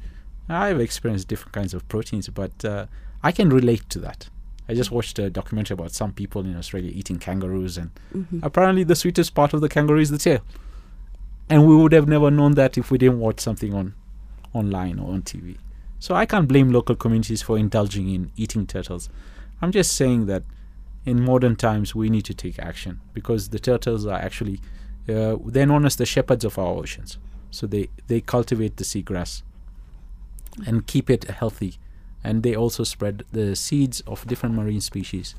I've 0.49 0.80
experienced 0.80 1.28
different 1.28 1.52
kinds 1.52 1.73
of 1.75 1.87
proteins, 1.88 2.28
but 2.30 2.64
uh, 2.64 2.87
I 3.23 3.30
can 3.30 3.49
relate 3.50 3.88
to 3.90 4.00
that. 4.00 4.28
I 4.68 4.75
just 4.75 4.90
watched 4.90 5.18
a 5.18 5.30
documentary 5.30 5.75
about 5.75 5.92
some 5.92 6.12
people 6.12 6.42
in 6.44 6.56
Australia 6.56 6.90
eating 6.94 7.18
kangaroos, 7.18 7.78
and 7.78 7.90
apparently 8.42 8.84
the 8.84 8.96
sweetest 8.96 9.34
part 9.34 9.54
of 9.54 9.60
the 9.60 9.68
kangaroo 9.68 10.00
is 10.00 10.10
the 10.10 10.18
tail. 10.18 10.40
And 11.48 11.66
we 11.66 11.75
would 11.75 11.92
have 11.92 12.06
never 12.06 12.30
known 12.30 12.52
that 12.52 12.76
if 12.76 12.90
we 12.90 12.98
didn't 12.98 13.20
watch 13.20 13.40
something 13.40 13.72
on 13.72 13.94
online 14.52 14.98
or 14.98 15.12
on 15.14 15.22
TV. 15.22 15.56
So 15.98 16.14
I 16.14 16.26
can't 16.26 16.46
blame 16.46 16.70
local 16.70 16.94
communities 16.94 17.42
for 17.42 17.58
indulging 17.58 18.08
in 18.14 18.30
eating 18.37 18.66
turtles. 18.66 19.08
I'm 19.60 19.72
just 19.72 19.96
saying 19.96 20.26
that 20.26 20.44
in 21.04 21.25
modern 21.25 21.56
times 21.56 21.94
we 21.94 22.10
need 22.10 22.25
to 22.26 22.34
take 22.34 22.58
action 22.58 23.00
because 23.14 23.48
the 23.48 23.58
turtles 23.58 24.06
are 24.06 24.18
actually 24.18 24.60
uh, 25.08 25.37
they're 25.46 25.66
known 25.66 25.87
as 25.87 25.96
the 25.96 26.04
shepherds 26.04 26.44
of 26.44 26.58
our 26.58 26.75
oceans. 26.75 27.18
So 27.50 27.66
they 27.66 27.88
they 28.06 28.20
cultivate 28.20 28.76
the 28.76 28.84
seagrass 28.84 29.42
and 30.66 30.87
keep 30.87 31.08
it 31.08 31.25
healthy, 31.25 31.78
and 32.25 32.42
they 32.42 32.54
also 32.54 32.84
spread 32.84 33.25
the 33.32 33.54
seeds 33.54 34.00
of 34.06 34.26
different 34.26 34.54
marine 34.54 34.80
species 34.80 35.34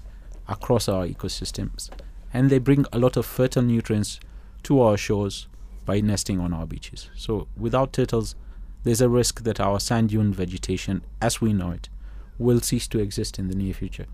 across 0.47 0.87
our 0.87 1.07
ecosystems, 1.07 1.89
and 2.33 2.49
they 2.49 2.59
bring 2.59 2.85
a 2.91 2.99
lot 2.99 3.17
of 3.17 3.25
fertile 3.25 3.63
nutrients 3.63 4.19
to 4.63 4.81
our 4.81 4.97
shores 4.97 5.47
by 5.85 6.01
nesting 6.01 6.39
on 6.39 6.53
our 6.53 6.65
beaches. 6.65 7.09
So 7.15 7.47
without 7.57 7.93
turtles, 7.93 8.35
there's 8.83 9.01
a 9.01 9.09
risk 9.09 9.43
that 9.43 9.59
our 9.59 9.79
sand 9.79 10.09
dune 10.09 10.33
vegetation, 10.33 11.01
as 11.21 11.41
we 11.41 11.53
know 11.53 11.71
it, 11.71 11.89
will 12.37 12.61
cease 12.61 12.87
to 12.87 12.99
exist 12.99 13.37
in 13.39 13.47
the 13.47 13.55
near 13.55 13.73
future. 13.73 14.05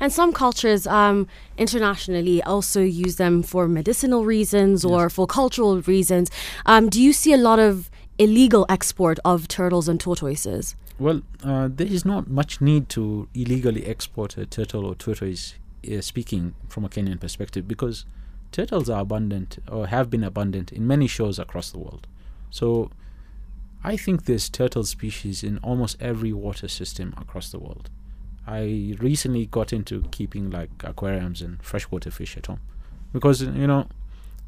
And 0.00 0.12
some 0.12 0.32
cultures 0.32 0.86
um, 0.86 1.28
internationally 1.56 2.42
also 2.42 2.80
use 2.82 3.16
them 3.16 3.42
for 3.42 3.68
medicinal 3.68 4.24
reasons 4.24 4.84
or 4.84 5.08
for 5.08 5.26
cultural 5.26 5.80
reasons. 5.82 6.30
Um, 6.66 6.88
do 6.88 7.00
you 7.00 7.12
see 7.12 7.32
a 7.32 7.36
lot 7.36 7.58
of 7.58 7.88
illegal 8.18 8.66
export 8.68 9.18
of 9.24 9.46
turtles 9.46 9.88
and 9.88 10.00
tortoises? 10.00 10.74
Well, 10.98 11.22
uh, 11.44 11.68
there 11.70 11.86
is 11.86 12.04
not 12.04 12.28
much 12.28 12.60
need 12.60 12.88
to 12.90 13.28
illegally 13.34 13.86
export 13.86 14.36
a 14.36 14.46
turtle 14.46 14.84
or 14.84 14.94
tortoise 14.94 15.54
uh, 15.90 16.00
speaking 16.00 16.54
from 16.68 16.84
a 16.84 16.88
Kenyan 16.88 17.20
perspective 17.20 17.68
because 17.68 18.04
turtles 18.50 18.90
are 18.90 19.02
abundant 19.02 19.58
or 19.70 19.86
have 19.86 20.10
been 20.10 20.24
abundant 20.24 20.72
in 20.72 20.86
many 20.86 21.06
shores 21.06 21.38
across 21.38 21.70
the 21.70 21.78
world. 21.78 22.06
So 22.50 22.90
I 23.84 23.96
think 23.96 24.24
there's 24.24 24.48
turtle 24.48 24.84
species 24.84 25.44
in 25.44 25.58
almost 25.58 25.96
every 26.00 26.32
water 26.32 26.66
system 26.66 27.14
across 27.16 27.52
the 27.52 27.60
world. 27.60 27.90
I 28.46 28.96
recently 28.98 29.46
got 29.46 29.72
into 29.72 30.02
keeping 30.10 30.50
like 30.50 30.70
aquariums 30.82 31.42
and 31.42 31.62
freshwater 31.62 32.10
fish 32.10 32.36
at 32.36 32.46
home 32.46 32.60
because 33.12 33.42
you 33.42 33.66
know, 33.66 33.86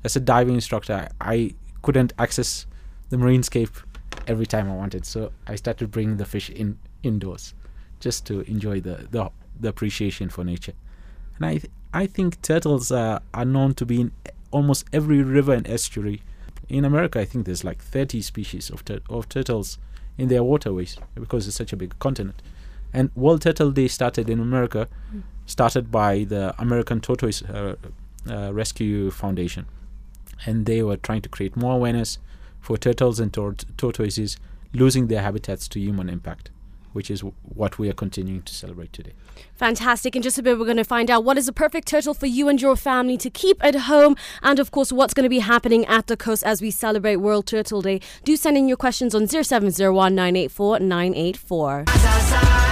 as 0.03 0.17
a 0.17 0.21
diving 0.21 0.55
instructor, 0.55 1.09
I, 1.21 1.55
couldn't 1.83 2.13
access 2.19 2.67
the 3.09 3.17
marinescape 3.17 3.83
every 4.31 4.47
time 4.47 4.71
I 4.71 4.75
wanted, 4.75 5.05
so 5.05 5.33
I 5.47 5.57
started 5.57 5.91
bringing 5.91 6.17
the 6.17 6.25
fish 6.25 6.49
in 6.49 6.79
indoors 7.03 7.55
just 7.99 8.27
to 8.29 8.35
enjoy 8.55 8.81
the 8.81 8.97
the, 9.11 9.31
the 9.63 9.69
appreciation 9.69 10.29
for 10.31 10.45
nature. 10.45 10.77
And 11.37 11.47
I 11.47 11.55
th- 11.59 11.73
I 11.93 12.07
think 12.07 12.41
turtles 12.41 12.93
uh, 12.93 13.19
are 13.35 13.45
known 13.45 13.75
to 13.75 13.85
be 13.85 14.01
in 14.03 14.13
almost 14.53 14.85
every 14.93 15.23
river 15.23 15.53
and 15.53 15.67
estuary. 15.69 16.23
In 16.69 16.85
America, 16.85 17.19
I 17.21 17.25
think 17.25 17.47
there's 17.47 17.65
like 17.65 17.83
30 17.83 18.23
species 18.23 18.71
of 18.71 18.85
tur- 18.85 19.03
of 19.09 19.29
turtles 19.29 19.79
in 20.17 20.29
their 20.29 20.45
waterways 20.45 20.97
because 21.15 21.49
it's 21.49 21.57
such 21.57 21.73
a 21.73 21.77
big 21.77 21.99
continent. 21.99 22.41
And 22.93 23.11
World 23.15 23.43
Turtle 23.43 23.73
Day 23.73 23.89
started 23.89 24.29
in 24.31 24.41
America, 24.41 24.89
started 25.47 25.91
by 25.91 26.25
the 26.25 26.55
American 26.59 27.01
Tortoise 27.01 27.43
uh, 27.43 27.75
uh, 28.29 28.53
Rescue 28.53 29.11
Foundation, 29.11 29.67
and 30.47 30.67
they 30.67 30.83
were 30.83 30.97
trying 30.97 31.23
to 31.23 31.29
create 31.29 31.57
more 31.57 31.75
awareness 31.75 32.19
for 32.61 32.77
turtles 32.77 33.21
and 33.21 33.33
tor- 33.33 33.55
tortoises 33.77 34.37
losing 34.73 35.09
their 35.09 35.23
habitats 35.23 35.67
to 35.69 35.81
human 35.81 36.09
impact 36.09 36.51
which 36.93 37.11
is 37.11 37.21
w- 37.21 37.35
what 37.43 37.79
we 37.79 37.89
are 37.89 37.93
continuing 37.93 38.43
to 38.43 38.55
celebrate 38.55 38.93
today. 38.93 39.13
Fantastic. 39.55 40.17
In 40.17 40.23
just 40.23 40.39
a 40.39 40.43
bit, 40.43 40.59
we're 40.59 40.65
going 40.65 40.77
to 40.77 40.85
find 40.85 41.11
out 41.11 41.25
what 41.25 41.39
is 41.39 41.47
the 41.47 41.53
perfect 41.53 41.89
turtle 41.89 42.15
for 42.15 42.27
you 42.27 42.49
and 42.49 42.61
your 42.61 42.77
family 42.77 43.17
to 43.19 43.31
keep 43.31 43.63
at 43.65 43.75
home, 43.75 44.17
and 44.43 44.59
of 44.59 44.71
course, 44.71 44.93
what's 44.93 45.15
going 45.15 45.25
to 45.25 45.31
be 45.31 45.39
happening 45.41 45.85
at 45.87 46.07
the 46.07 46.17
coast 46.17 46.45
as 46.45 46.61
we 46.61 46.71
celebrate 46.71 47.17
World 47.17 47.47
Turtle 47.47 47.83
Day. 47.83 48.01
Do 48.25 48.37
send 48.37 48.57
in 48.57 48.69
your 48.69 48.77
questions 48.77 49.15
on 49.15 49.27
0701 49.27 50.15
984 50.15 50.81
984. 50.81 52.70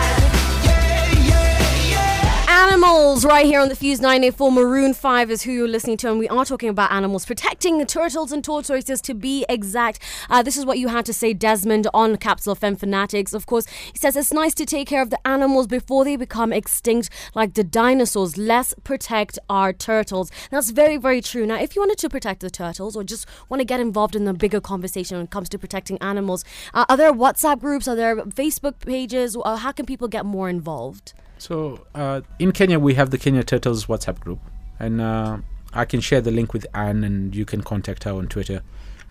Animals, 2.58 3.24
right 3.24 3.46
here 3.46 3.60
on 3.60 3.68
the 3.68 3.76
Fuse 3.76 4.00
984. 4.00 4.50
Maroon 4.50 4.92
5 4.92 5.30
is 5.30 5.42
who 5.42 5.52
you're 5.52 5.68
listening 5.68 5.96
to, 5.98 6.10
and 6.10 6.18
we 6.18 6.28
are 6.28 6.44
talking 6.44 6.68
about 6.68 6.90
animals, 6.90 7.24
protecting 7.24 7.78
the 7.78 7.86
turtles 7.86 8.32
and 8.32 8.42
tortoises 8.42 9.00
to 9.02 9.14
be 9.14 9.46
exact. 9.48 10.00
Uh, 10.28 10.42
this 10.42 10.56
is 10.56 10.66
what 10.66 10.76
you 10.76 10.88
had 10.88 11.06
to 11.06 11.12
say, 11.12 11.32
Desmond, 11.32 11.86
on 11.94 12.16
Capsule 12.16 12.56
Fem 12.56 12.74
Fanatics. 12.74 13.32
Of 13.32 13.46
course, 13.46 13.66
he 13.92 13.96
says 13.96 14.16
it's 14.16 14.32
nice 14.32 14.54
to 14.54 14.66
take 14.66 14.88
care 14.88 15.02
of 15.02 15.10
the 15.10 15.24
animals 15.24 15.68
before 15.68 16.04
they 16.04 16.16
become 16.16 16.52
extinct, 16.52 17.10
like 17.32 17.54
the 17.54 17.62
dinosaurs. 17.62 18.36
Let's 18.36 18.74
protect 18.82 19.38
our 19.48 19.72
turtles. 19.72 20.32
That's 20.50 20.70
very, 20.70 20.96
very 20.96 21.20
true. 21.20 21.46
Now, 21.46 21.60
if 21.60 21.76
you 21.76 21.82
wanted 21.82 21.98
to 21.98 22.08
protect 22.08 22.40
the 22.40 22.50
turtles 22.50 22.96
or 22.96 23.04
just 23.04 23.28
want 23.48 23.60
to 23.60 23.64
get 23.64 23.78
involved 23.78 24.16
in 24.16 24.24
the 24.24 24.34
bigger 24.34 24.60
conversation 24.60 25.16
when 25.16 25.26
it 25.26 25.30
comes 25.30 25.48
to 25.50 25.60
protecting 25.60 25.96
animals, 25.98 26.44
uh, 26.74 26.86
are 26.88 26.96
there 26.96 27.12
WhatsApp 27.12 27.60
groups? 27.60 27.86
Are 27.86 27.94
there 27.94 28.16
Facebook 28.16 28.80
pages? 28.80 29.36
How 29.44 29.70
can 29.70 29.86
people 29.86 30.08
get 30.08 30.26
more 30.26 30.48
involved? 30.48 31.12
So 31.38 31.86
uh, 31.94 32.22
in 32.38 32.52
Kenya, 32.52 32.78
we 32.78 32.94
have 32.94 33.10
the 33.10 33.18
Kenya 33.18 33.44
Turtles 33.44 33.86
WhatsApp 33.86 34.18
group, 34.20 34.40
and 34.78 35.00
uh, 35.00 35.38
I 35.72 35.84
can 35.84 36.00
share 36.00 36.20
the 36.20 36.32
link 36.32 36.52
with 36.52 36.66
Anne, 36.74 37.04
and 37.04 37.34
you 37.34 37.44
can 37.44 37.62
contact 37.62 38.04
her 38.04 38.12
on 38.12 38.26
Twitter, 38.26 38.62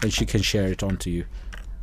and 0.01 0.13
she 0.13 0.25
can 0.25 0.41
share 0.41 0.67
it 0.67 0.83
on 0.83 0.97
to 0.97 1.09
you. 1.09 1.25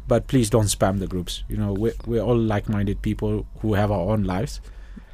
But 0.07 0.27
please 0.27 0.51
don't 0.51 0.67
spam 0.67 0.99
the 0.99 1.07
groups. 1.07 1.45
You 1.49 1.57
know, 1.57 1.73
we're, 1.73 1.95
we're 2.07 2.23
all 2.23 2.37
like-minded 2.37 3.01
people 3.01 3.47
who 3.61 3.73
have 3.75 3.91
our 3.91 4.11
own 4.13 4.25
lives, 4.25 4.61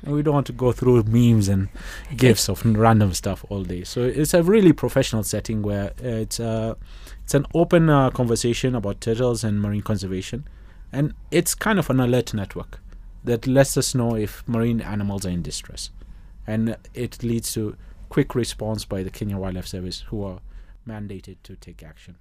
and 0.03 0.15
we 0.15 0.23
don't 0.23 0.35
want 0.35 0.47
to 0.49 0.53
go 0.53 0.73
through 0.73 1.05
memes 1.05 1.49
and 1.49 1.69
gifs 2.17 2.49
of 2.49 2.65
random 2.67 3.15
stuff 3.15 3.45
all 3.51 3.63
day. 3.63 3.85
So 3.85 4.03
it's 4.03 4.35
a 4.35 4.43
really 4.43 4.73
professional 4.73 5.23
setting 5.23 5.63
where 5.63 5.93
uh, 6.03 6.09
it's 6.25 6.41
uh, 6.41 6.75
it's 7.23 7.35
an 7.35 7.47
open 7.55 7.89
uh, 7.89 8.11
conversation 8.11 8.75
about 8.75 9.01
turtles 9.01 9.45
and 9.45 9.63
marine 9.63 9.83
conservation, 9.83 10.49
and 10.93 11.15
it's 11.31 11.55
kind 11.55 11.79
of 11.79 11.89
an 11.89 12.01
alert 12.01 12.35
network 12.35 12.81
that 13.25 13.47
lets 13.47 13.77
us 13.77 13.95
know 13.95 14.17
if 14.17 14.47
marine 14.47 14.81
animals 14.81 15.27
are 15.27 15.31
in 15.31 15.43
distress. 15.43 15.91
And 16.47 16.77
it 16.95 17.23
leads 17.23 17.53
to 17.55 17.77
quick 18.09 18.35
response 18.35 18.85
by 18.85 19.03
the 19.03 19.11
Kenya 19.11 19.37
Wildlife 19.37 19.67
Service, 19.67 20.01
who 20.09 20.25
are 20.25 20.41
mandated 20.89 21.37
to 21.45 21.57
take 21.57 21.83
action. 21.83 22.17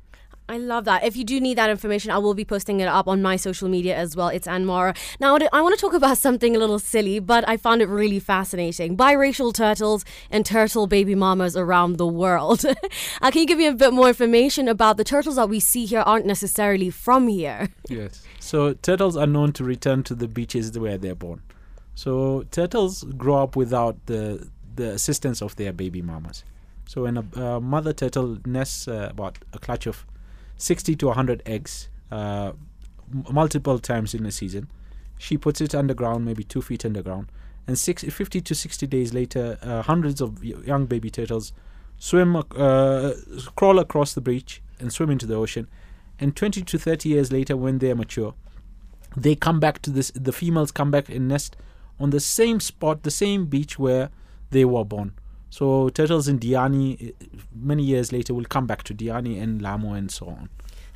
I 0.50 0.58
love 0.58 0.86
that. 0.86 1.03
If 1.03 1.15
you 1.15 1.24
do 1.24 1.39
need 1.39 1.60
that 1.60 1.70
information, 1.70 2.10
I 2.10 2.18
will 2.18 2.34
be 2.34 2.44
posting 2.44 2.79
it 2.79 2.88
up 2.88 3.08
on 3.08 3.22
my 3.22 3.36
social 3.36 3.70
media 3.70 3.96
as 3.96 4.15
well. 4.15 4.29
It's 4.29 4.48
Anmara. 4.48 4.98
Now, 5.20 5.38
I 5.53 5.62
want 5.62 5.75
to 5.75 5.79
talk 5.79 5.94
about 5.94 6.18
something 6.18 6.56
a 6.56 6.60
little 6.60 6.79
silly, 6.79 7.20
but 7.20 7.48
I 7.48 7.56
found 7.56 7.84
it 7.84 7.88
really 7.88 8.20
fascinating. 8.20 8.98
Biracial 8.98 9.53
turtles 9.53 10.03
and 10.32 10.44
turtle 10.44 10.88
baby 10.88 11.13
mamas 11.13 11.56
around 11.56 11.98
the 11.98 12.08
world. 12.08 12.65
uh, 13.22 13.29
can 13.29 13.41
you 13.41 13.46
give 13.46 13.60
me 13.60 13.68
a 13.68 13.74
bit 13.74 13.94
more 13.94 14.08
information 14.08 14.68
about 14.68 14.98
the 14.98 15.03
turtles 15.03 15.36
that 15.36 15.50
we 15.50 15.60
see 15.60 15.86
here 15.86 16.01
aren't 16.01 16.25
necessarily 16.25 16.89
from 16.89 17.27
here? 17.27 17.70
Yes. 17.89 18.24
So 18.39 18.74
turtles 18.74 19.18
are 19.18 19.25
known 19.25 19.51
to 19.53 19.63
return 19.63 20.03
to 20.03 20.15
the 20.15 20.27
beaches 20.27 20.77
where 20.77 20.98
they're 20.98 21.15
born. 21.15 21.41
So 21.96 22.44
turtles 22.51 23.03
grow 23.18 23.44
up 23.44 23.56
without 23.56 24.06
the 24.06 24.48
the 24.75 24.91
assistance 24.91 25.41
of 25.41 25.56
their 25.56 25.74
baby 25.74 26.01
mamas. 26.03 26.44
So 26.88 27.03
when 27.03 27.18
a 27.18 27.25
uh, 27.36 27.60
mother 27.60 27.94
turtle 27.94 28.38
nests 28.46 28.88
uh, 28.88 29.10
about 29.12 29.39
a 29.53 29.60
clutch 29.60 29.88
of 29.88 30.06
60 30.60 30.96
to 30.98 31.08
100 31.08 31.42
eggs 31.46 31.89
uh, 32.12 32.51
m- 33.12 33.25
multiple 33.32 33.80
times 33.80 34.13
in 34.13 34.25
a 34.25 34.32
season, 34.32 34.70
she 35.18 35.38
puts 35.38 35.62
it 35.62 35.74
underground, 35.74 36.25
maybe 36.25 36.44
two 36.44 36.62
feet 36.62 36.86
underground, 36.86 37.32
and 37.66 37.78
six, 37.78 38.04
50 38.04 38.42
to 38.42 38.54
60 38.54 38.86
days 38.88 39.13
later, 39.13 39.58
uh, 39.62 39.82
hundreds 39.82 40.22
of 40.22 40.44
young 40.44 40.86
baby 40.86 41.10
turtles 41.10 41.54
swim, 41.98 42.36
uh, 42.36 43.13
crawl 43.56 43.80
across 43.80 44.13
the 44.13 44.22
breach 44.22 44.62
and 44.80 44.94
swim 44.94 45.10
into 45.10 45.25
the 45.25 45.36
ocean. 45.36 45.68
And 46.20 46.36
20 46.36 46.62
to 46.63 46.78
30 46.78 47.10
years 47.10 47.32
later, 47.32 47.56
when 47.56 47.80
they 47.80 47.92
are 47.92 47.96
mature, 47.96 48.34
they 49.16 49.36
come 49.36 49.60
back 49.60 49.82
to 49.84 49.89
this. 49.89 50.12
The 50.16 50.34
females 50.34 50.72
come 50.72 50.92
back 50.92 51.10
and 51.10 51.28
nest 51.28 51.56
on 52.00 52.10
the 52.10 52.20
same 52.20 52.60
spot, 52.60 53.04
the 53.04 53.12
same 53.12 53.46
beach 53.46 53.80
where 53.80 54.10
they 54.51 54.66
were 54.66 54.86
born. 54.86 55.13
So 55.50 55.89
turtles 55.89 56.27
in 56.27 56.39
Diani, 56.39 57.10
uh, 57.10 57.25
many 57.53 57.84
years 57.84 58.12
later, 58.12 58.34
will 58.34 58.46
come 58.46 58.68
back 58.68 58.84
to 58.84 58.94
Diani 58.94 59.41
and 59.41 59.62
Lamu 59.62 59.94
and 59.94 60.12
so 60.12 60.27
on. 60.27 60.50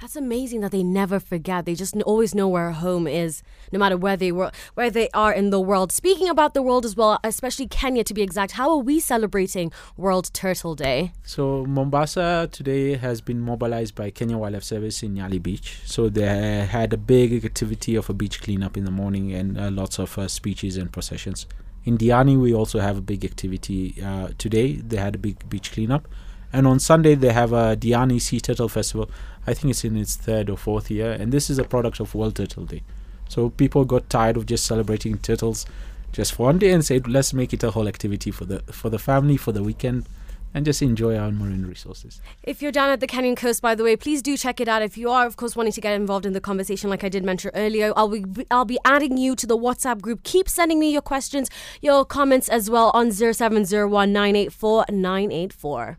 That's 0.04 0.18
amazing 0.18 0.60
that 0.60 0.72
they 0.72 0.84
never 0.84 1.18
forget. 1.18 1.66
They 1.66 1.76
just 1.76 1.96
always 2.02 2.36
know 2.36 2.50
where 2.50 2.72
home 2.72 3.08
is, 3.08 3.42
no 3.72 3.80
matter 3.80 3.96
where 3.96 4.18
they 4.18 4.34
were, 4.34 4.52
where 4.74 4.90
they 4.90 5.08
are 5.14 5.32
in 5.32 5.50
the 5.50 5.62
world. 5.62 5.94
Speaking 5.94 6.28
about 6.28 6.54
the 6.54 6.62
world 6.62 6.84
as 6.84 6.98
well, 6.98 7.22
especially 7.24 7.68
Kenya 7.70 8.04
to 8.04 8.14
be 8.14 8.22
exact, 8.22 8.52
how 8.52 8.70
are 8.72 8.80
we 8.80 9.00
celebrating 9.00 9.72
World 9.96 10.30
Turtle 10.34 10.76
Day? 10.76 11.14
So 11.24 11.66
Mombasa 11.66 12.50
today 12.52 12.96
has 12.98 13.22
been 13.22 13.40
mobilized 13.40 13.96
by 13.96 14.10
Kenya 14.10 14.38
Wildlife 14.38 14.66
Service 14.66 15.04
in 15.04 15.16
Nyali 15.16 15.42
Beach. 15.42 15.80
So 15.86 16.10
they 16.10 16.26
had 16.66 16.92
a 16.92 16.98
big 16.98 17.46
activity 17.46 17.96
of 17.96 18.10
a 18.10 18.14
beach 18.14 18.42
cleanup 18.42 18.76
in 18.76 18.84
the 18.84 18.92
morning 18.92 19.32
and 19.32 19.58
uh, 19.58 19.72
lots 19.72 20.00
of 20.00 20.18
uh, 20.18 20.28
speeches 20.28 20.76
and 20.76 20.92
processions. 20.92 21.46
In 21.86 21.98
Diani, 21.98 22.40
we 22.40 22.54
also 22.54 22.80
have 22.80 22.98
a 22.98 23.02
big 23.02 23.26
activity 23.26 24.02
uh, 24.04 24.30
today. 24.38 24.74
They 24.74 24.98
had 24.98 25.16
a 25.16 25.18
big 25.18 25.48
beach 25.50 25.72
cleanup. 25.72 26.08
And 26.52 26.68
on 26.68 26.80
Sunday, 26.80 27.16
they 27.16 27.34
have 27.34 27.52
a 27.52 27.76
Diani 27.76 28.22
Sea 28.22 28.40
Turtle 28.40 28.70
Festival. 28.70 29.10
I 29.48 29.54
think 29.54 29.72
it's 29.72 29.84
in 29.84 29.98
its 29.98 30.16
third 30.16 30.50
or 30.50 30.58
fourth 30.58 30.90
year. 30.92 31.12
And 31.12 31.32
this 31.32 31.50
is 31.50 31.58
a 31.58 31.64
product 31.64 32.00
of 32.00 32.14
World 32.16 32.36
Turtle 32.36 32.66
Day. 32.66 32.84
So 33.28 33.50
people 33.50 33.86
got 33.86 34.10
tired 34.10 34.38
of 34.38 34.46
just 34.46 34.66
celebrating 34.66 35.18
turtles 35.18 35.66
just 36.12 36.34
for 36.34 36.44
one 36.46 36.60
day 36.60 36.72
and 36.72 36.86
said, 36.86 37.08
let's 37.08 37.34
make 37.34 37.54
it 37.54 37.64
a 37.64 37.72
whole 37.72 37.88
activity 37.88 38.30
for 38.30 38.46
the 38.46 38.60
for 38.72 38.90
the 38.90 39.00
family, 39.00 39.36
for 39.36 39.52
the 39.52 39.64
weekend, 39.64 40.06
and 40.54 40.66
just 40.66 40.82
enjoy 40.82 41.18
our 41.18 41.32
marine 41.32 41.66
resources. 41.66 42.22
If 42.44 42.62
you're 42.62 42.72
down 42.72 42.90
at 42.90 43.00
the 43.00 43.08
Kenyan 43.08 43.36
coast, 43.36 43.62
by 43.62 43.76
the 43.76 43.84
way, 43.84 43.96
please 43.96 44.22
do 44.22 44.38
check 44.38 44.60
it 44.60 44.68
out. 44.68 44.82
If 44.82 44.98
you 44.98 45.10
are, 45.10 45.26
of 45.26 45.36
course, 45.36 45.56
wanting 45.56 45.74
to 45.74 45.82
get 45.82 45.94
involved 45.94 46.26
in 46.26 46.34
the 46.34 46.42
conversation, 46.42 46.90
like 46.90 47.04
I 47.04 47.10
did 47.10 47.24
mention 47.24 47.52
earlier, 47.56 47.94
I'll 47.96 48.10
be 48.10 48.46
I'll 48.52 48.66
be 48.66 48.80
adding 48.86 49.18
you 49.18 49.36
to 49.36 49.48
the 49.48 49.58
WhatsApp 49.58 50.02
group. 50.02 50.24
Keep 50.24 50.50
sending 50.50 50.80
me 50.80 50.92
your 50.92 51.02
questions, 51.02 51.50
your 51.82 52.06
comments 52.06 52.50
as 52.50 52.70
well 52.70 52.92
on 52.94 53.12
0701 53.12 54.14
984 54.14 54.86
984. 54.90 55.98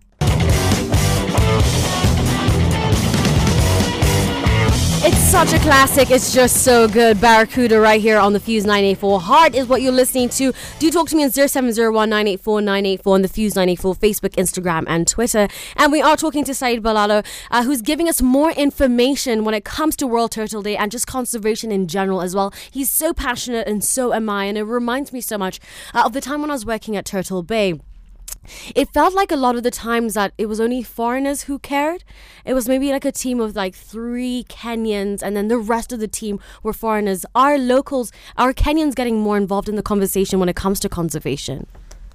It's 5.07 5.19
such 5.19 5.53
a 5.53 5.59
classic. 5.59 6.11
It's 6.11 6.33
just 6.33 6.65
so 6.65 6.89
good. 6.89 7.21
Barracuda 7.21 7.79
right 7.79 8.01
here 8.01 8.17
on 8.17 8.33
the 8.33 8.41
Fuse 8.41 8.65
984. 8.65 9.21
Heart 9.21 9.55
is 9.55 9.67
what 9.67 9.83
you're 9.83 9.93
listening 9.93 10.31
to. 10.31 10.55
Do 10.79 10.91
talk 10.91 11.11
to 11.11 11.17
me 11.17 11.25
on 11.25 11.31
0701 11.31 12.09
984 12.09 12.63
984 12.63 13.15
on 13.15 13.21
the 13.21 13.29
Fuse 13.29 13.55
984 13.55 13.97
Facebook, 13.97 14.31
Instagram, 14.37 14.85
and 14.87 15.07
Twitter. 15.07 15.47
And 15.77 15.93
we 15.93 16.01
are 16.01 16.17
talking 16.17 16.43
to 16.45 16.55
Saeed 16.55 16.83
Balala, 16.83 17.23
uh, 17.51 17.65
who's 17.65 17.83
giving 17.83 18.09
us 18.09 18.23
more 18.23 18.53
information 18.53 19.45
when 19.45 19.55
it 19.55 19.67
comes 19.67 19.95
to 19.97 20.07
World 20.07 20.31
Turtle 20.31 20.63
Day 20.63 20.75
and 20.75 20.91
just 20.91 21.07
conservation 21.07 21.71
in 21.71 21.87
general 21.87 22.23
as 22.23 22.35
well. 22.35 22.55
He's 22.71 22.91
so 22.91 23.13
passionate, 23.13 23.69
and 23.69 23.85
so 23.85 24.15
am 24.15 24.31
I. 24.31 24.47
And 24.47 24.57
it 24.57 24.63
reminds 24.63 25.13
me 25.13 25.21
so 25.21 25.37
much 25.37 25.61
uh, 25.93 26.05
of 26.07 26.15
the 26.15 26.23
time 26.23 26.41
when 26.41 26.51
I 26.51 26.55
was 26.55 26.65
working 26.65 26.97
at 26.97 27.05
Turtle 27.05 27.43
Bay 27.43 27.79
it 28.75 28.93
felt 28.93 29.15
like 29.15 29.33
a 29.33 29.37
lot 29.37 29.57
of 29.57 29.63
the 29.63 29.71
times 29.71 30.15
that 30.15 30.33
it 30.39 30.47
was 30.47 30.61
only 30.61 30.83
foreigners 30.83 31.45
who 31.45 31.59
cared. 31.59 32.05
It 32.45 32.55
was 32.55 32.69
maybe 32.69 32.91
like 32.91 33.05
a 33.05 33.13
team 33.13 33.41
of 33.41 33.57
like 33.57 33.75
three 33.75 34.45
Kenyans, 34.49 35.23
and 35.23 35.37
then 35.37 35.49
the 35.49 35.59
rest 35.59 35.93
of 35.93 36.01
the 36.01 36.09
team 36.09 36.41
were 36.63 36.73
foreigners. 36.73 37.25
Our 37.35 37.59
locals, 37.59 38.13
our 38.37 38.53
Kenyans 38.53 38.95
getting 38.95 39.21
more 39.21 39.37
involved 39.37 39.69
in 39.69 39.77
the 39.77 39.83
conversation 39.83 40.39
when 40.41 40.49
it 40.49 40.57
comes 40.57 40.81
to 40.81 40.89
conservation. 40.89 41.67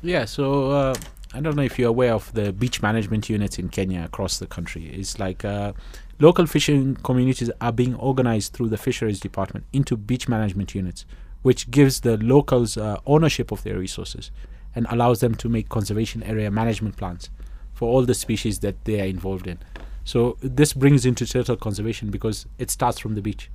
Yeah, 0.02 0.26
so 0.26 0.72
uh, 0.72 0.96
I 1.34 1.42
don't 1.42 1.56
know 1.56 1.64
if 1.64 1.78
you're 1.78 1.90
aware 1.90 2.14
of 2.14 2.34
the 2.34 2.54
beach 2.54 2.82
management 2.82 3.30
units 3.30 3.60
in 3.60 3.70
Kenya 3.70 4.04
across 4.04 4.40
the 4.40 4.48
country. 4.48 4.88
It's 4.88 5.20
like 5.20 5.44
uh, 5.44 5.74
local 6.20 6.46
fishing 6.46 6.96
communities 6.96 7.52
are 7.60 7.72
being 7.72 7.96
organized 7.96 8.54
through 8.54 8.70
the 8.70 8.78
fisheries 8.78 9.20
department 9.20 9.66
into 9.74 9.98
beach 9.98 10.28
management 10.28 10.74
units, 10.76 11.06
which 11.42 11.70
gives 11.72 12.02
the 12.02 12.18
locals 12.18 12.78
uh, 12.78 12.98
ownership 13.06 13.52
of 13.52 13.64
their 13.64 13.78
resources 13.78 14.32
and 14.76 14.86
allows 14.90 15.20
them 15.20 15.36
to 15.36 15.50
make 15.50 15.70
conservation 15.70 16.24
area 16.24 16.52
management 16.52 16.98
plans 16.98 17.30
for 17.74 17.90
all 17.90 18.04
the 18.06 18.14
species 18.14 18.60
that 18.60 18.84
they 18.86 19.02
are 19.02 19.06
involved 19.06 19.48
in. 19.48 19.60
So 20.04 20.38
this 20.42 20.74
brings 20.74 21.06
into 21.06 21.26
turtle 21.26 21.56
conservation 21.56 22.10
because 22.10 22.46
it 22.58 22.70
starts 22.72 23.00
from 23.00 23.16
the 23.16 23.22
beach. 23.22 23.50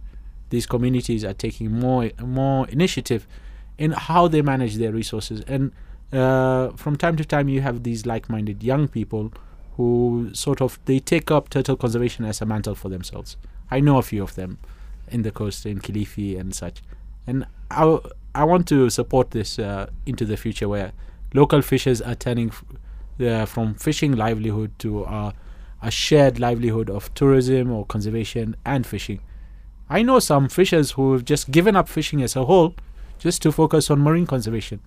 These 0.50 0.66
communities 0.66 1.25
are 1.25 1.35
taking 1.35 1.71
more 1.71 2.11
more 2.23 2.68
initiative 2.68 3.26
in 3.76 3.92
how 3.92 4.28
they 4.28 4.40
manage 4.40 4.76
their 4.76 4.92
resources 4.92 5.40
and 5.49 5.73
uh, 6.12 6.71
from 6.76 6.97
time 6.97 7.16
to 7.16 7.25
time 7.25 7.49
you 7.49 7.61
have 7.61 7.83
these 7.83 8.06
like-minded 8.06 8.62
young 8.62 8.87
people 8.87 9.33
who 9.76 10.30
sort 10.33 10.61
of 10.61 10.78
they 10.85 11.00
take 11.00 11.30
up 11.30 11.49
turtle 11.49 11.76
conservation 11.76 12.25
as 12.25 12.40
a 12.40 12.47
mantle 12.47 12.75
for 12.75 12.88
themselves. 12.88 13.37
I 13.71 13.80
know 13.80 13.99
a 13.99 14.02
few 14.02 14.23
of 14.23 14.37
them 14.37 14.59
in 15.09 15.23
the 15.23 15.33
coast 15.33 15.66
in 15.66 15.80
Kilifi 15.80 16.38
and 16.38 16.54
such, 16.54 16.83
and 17.26 17.47
I 17.71 17.99
I 18.34 18.44
want 18.44 18.66
to 18.68 18.90
support 18.90 19.30
this 19.30 19.58
uh, 19.58 19.88
into 20.06 20.24
the 20.24 20.36
future 20.36 20.68
where 20.68 20.92
local 21.34 21.62
fishers 21.62 22.02
are 22.02 22.14
turning 22.14 22.48
f- 22.48 22.64
uh, 23.20 23.46
from 23.46 23.74
fishing 23.74 24.12
livelihood 24.12 24.72
to 24.80 25.04
a 25.04 25.90
shared 25.90 26.40
livelihood 26.40 26.90
of 26.90 27.12
tourism 27.14 27.70
or 27.70 27.84
conservation 27.86 28.56
and 28.64 28.86
fishing. 28.86 29.20
I 29.88 30.02
know 30.02 30.18
some 30.18 30.48
fishers 30.48 30.92
who 30.92 31.12
have 31.12 31.24
just 31.24 31.50
given 31.50 31.76
up 31.76 31.88
fishing 31.88 32.22
as 32.22 32.34
a 32.36 32.46
whole 32.46 32.74
just 33.18 33.42
to 33.42 33.52
focus 33.52 33.90
on 33.90 34.00
marine 34.00 34.26
conservation. 34.26 34.80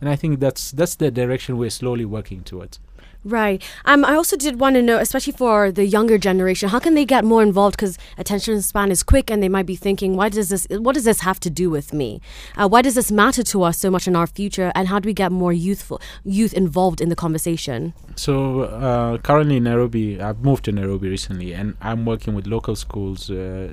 And 0.00 0.08
I 0.08 0.16
think 0.16 0.40
that's 0.40 0.70
that's 0.70 0.94
the 0.96 1.10
direction 1.10 1.58
we're 1.58 1.70
slowly 1.70 2.04
working 2.04 2.42
towards. 2.42 2.78
Right. 3.22 3.62
Um, 3.84 4.02
I 4.06 4.14
also 4.14 4.34
did 4.34 4.58
want 4.58 4.76
to 4.76 4.82
know, 4.82 4.96
especially 4.96 5.34
for 5.34 5.70
the 5.70 5.84
younger 5.84 6.16
generation, 6.16 6.70
how 6.70 6.78
can 6.78 6.94
they 6.94 7.04
get 7.04 7.22
more 7.22 7.42
involved? 7.42 7.76
Because 7.76 7.98
attention 8.16 8.62
span 8.62 8.90
is 8.90 9.02
quick, 9.02 9.30
and 9.30 9.42
they 9.42 9.48
might 9.48 9.66
be 9.66 9.76
thinking, 9.76 10.16
"Why 10.16 10.30
does 10.30 10.48
this? 10.48 10.66
What 10.70 10.94
does 10.94 11.04
this 11.04 11.20
have 11.20 11.38
to 11.40 11.50
do 11.50 11.68
with 11.68 11.92
me? 11.92 12.22
Uh, 12.56 12.66
why 12.66 12.80
does 12.80 12.94
this 12.94 13.12
matter 13.12 13.42
to 13.42 13.62
us 13.62 13.78
so 13.78 13.90
much 13.90 14.08
in 14.08 14.16
our 14.16 14.26
future? 14.26 14.72
And 14.74 14.88
how 14.88 15.00
do 15.00 15.06
we 15.06 15.12
get 15.12 15.32
more 15.32 15.52
youthful 15.52 16.00
youth 16.24 16.54
involved 16.54 17.02
in 17.02 17.10
the 17.10 17.16
conversation?" 17.16 17.92
So 18.16 18.62
uh, 18.62 19.18
currently 19.18 19.58
in 19.58 19.64
Nairobi, 19.64 20.18
I've 20.18 20.42
moved 20.42 20.64
to 20.64 20.72
Nairobi 20.72 21.10
recently, 21.10 21.52
and 21.52 21.76
I'm 21.82 22.06
working 22.06 22.34
with 22.34 22.46
local 22.46 22.74
schools, 22.74 23.30
uh, 23.30 23.68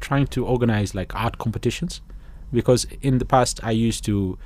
trying 0.00 0.26
to 0.28 0.46
organize 0.46 0.94
like 0.94 1.14
art 1.14 1.36
competitions, 1.36 2.00
because 2.50 2.86
in 3.02 3.18
the 3.18 3.26
past 3.26 3.60
I 3.62 3.72
used 3.72 4.06
to 4.06 4.38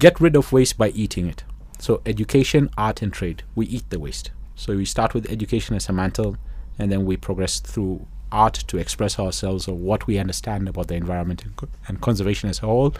get 0.00 0.20
rid 0.20 0.34
of 0.34 0.52
waste 0.52 0.76
by 0.76 0.88
eating 0.88 1.28
it. 1.28 1.44
So 1.78 2.00
education, 2.04 2.70
art, 2.76 3.02
and 3.02 3.12
trade. 3.12 3.42
We 3.54 3.66
eat 3.66 3.88
the 3.90 4.00
waste. 4.00 4.32
So 4.56 4.76
we 4.76 4.84
start 4.84 5.14
with 5.14 5.30
education 5.30 5.76
as 5.76 5.88
a 5.88 5.92
mantle, 5.92 6.36
and 6.78 6.90
then 6.90 7.04
we 7.04 7.16
progress 7.16 7.60
through 7.60 8.06
art 8.32 8.54
to 8.54 8.78
express 8.78 9.18
ourselves 9.18 9.68
or 9.68 9.76
what 9.76 10.06
we 10.06 10.18
understand 10.18 10.68
about 10.68 10.88
the 10.88 10.94
environment 10.94 11.44
and, 11.44 11.54
co- 11.56 11.68
and 11.86 12.00
conservation 12.00 12.48
as 12.48 12.62
a 12.62 12.66
whole, 12.66 12.94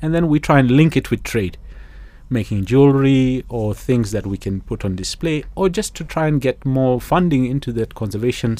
and 0.00 0.14
then 0.14 0.28
we 0.28 0.38
try 0.38 0.58
and 0.58 0.70
link 0.70 0.96
it 0.96 1.10
with 1.10 1.22
trade, 1.22 1.58
making 2.30 2.64
jewelry 2.64 3.44
or 3.48 3.74
things 3.74 4.10
that 4.12 4.26
we 4.26 4.36
can 4.36 4.60
put 4.60 4.84
on 4.84 4.94
display, 4.94 5.44
or 5.54 5.68
just 5.68 5.94
to 5.96 6.04
try 6.04 6.26
and 6.26 6.40
get 6.40 6.64
more 6.64 7.00
funding 7.00 7.46
into 7.46 7.72
that 7.72 7.94
conservation 7.94 8.56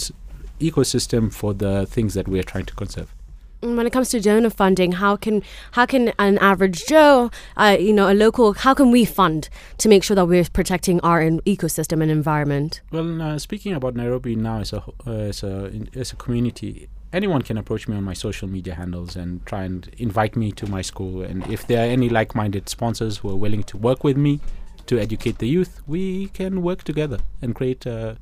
ecosystem 0.59 1.33
for 1.33 1.55
the 1.55 1.87
things 1.87 2.15
that 2.15 2.27
we 2.27 2.39
are 2.39 2.45
trying 2.45 2.67
to 2.67 2.75
conserve. 2.75 3.16
When 3.61 3.87
it 3.87 3.93
comes 3.93 4.11
to 4.11 4.21
donor 4.21 4.51
funding, 4.51 4.93
how 4.93 5.17
can 5.17 5.43
how 5.73 5.87
can 5.87 6.13
an 6.19 6.39
average 6.39 6.87
Joe, 6.87 7.31
uh, 7.57 7.77
you 7.81 7.93
know, 7.93 8.11
a 8.11 8.15
local, 8.15 8.53
how 8.53 8.75
can 8.75 8.91
we 8.91 9.05
fund 9.05 9.49
to 9.79 9.89
make 9.89 10.05
sure 10.05 10.15
that 10.15 10.27
we're 10.27 10.45
protecting 10.45 11.01
our 11.01 11.21
ecosystem 11.23 12.03
and 12.03 12.11
environment? 12.11 12.83
Well, 12.93 13.23
uh, 13.23 13.39
speaking 13.39 13.73
about 13.73 13.95
Nairobi 13.95 14.37
now 14.37 14.61
as 14.61 14.73
a 14.73 14.83
uh, 15.07 15.11
as 15.11 15.43
a 15.43 15.73
as 15.95 16.13
a 16.13 16.17
community, 16.17 16.89
anyone 17.13 17.43
can 17.43 17.57
approach 17.57 17.89
me 17.89 17.97
on 17.97 18.05
my 18.05 18.15
social 18.15 18.47
media 18.47 18.75
handles 18.75 19.17
and 19.17 19.45
try 19.47 19.65
and 19.65 19.89
invite 19.97 20.37
me 20.37 20.53
to 20.53 20.67
my 20.67 20.83
school. 20.83 21.23
And 21.23 21.47
if 21.51 21.67
there 21.67 21.81
are 21.81 21.91
any 21.91 22.09
like-minded 22.09 22.69
sponsors 22.69 23.19
who 23.19 23.31
are 23.31 23.37
willing 23.37 23.63
to 23.65 23.79
work 23.79 24.05
with 24.05 24.19
me 24.19 24.41
to 24.87 24.99
educate 24.99 25.39
the 25.39 25.49
youth, 25.49 25.81
we 25.87 26.29
can 26.29 26.63
work 26.63 26.85
together 26.85 27.19
and 27.41 27.55
create. 27.55 27.87
A, 27.87 28.19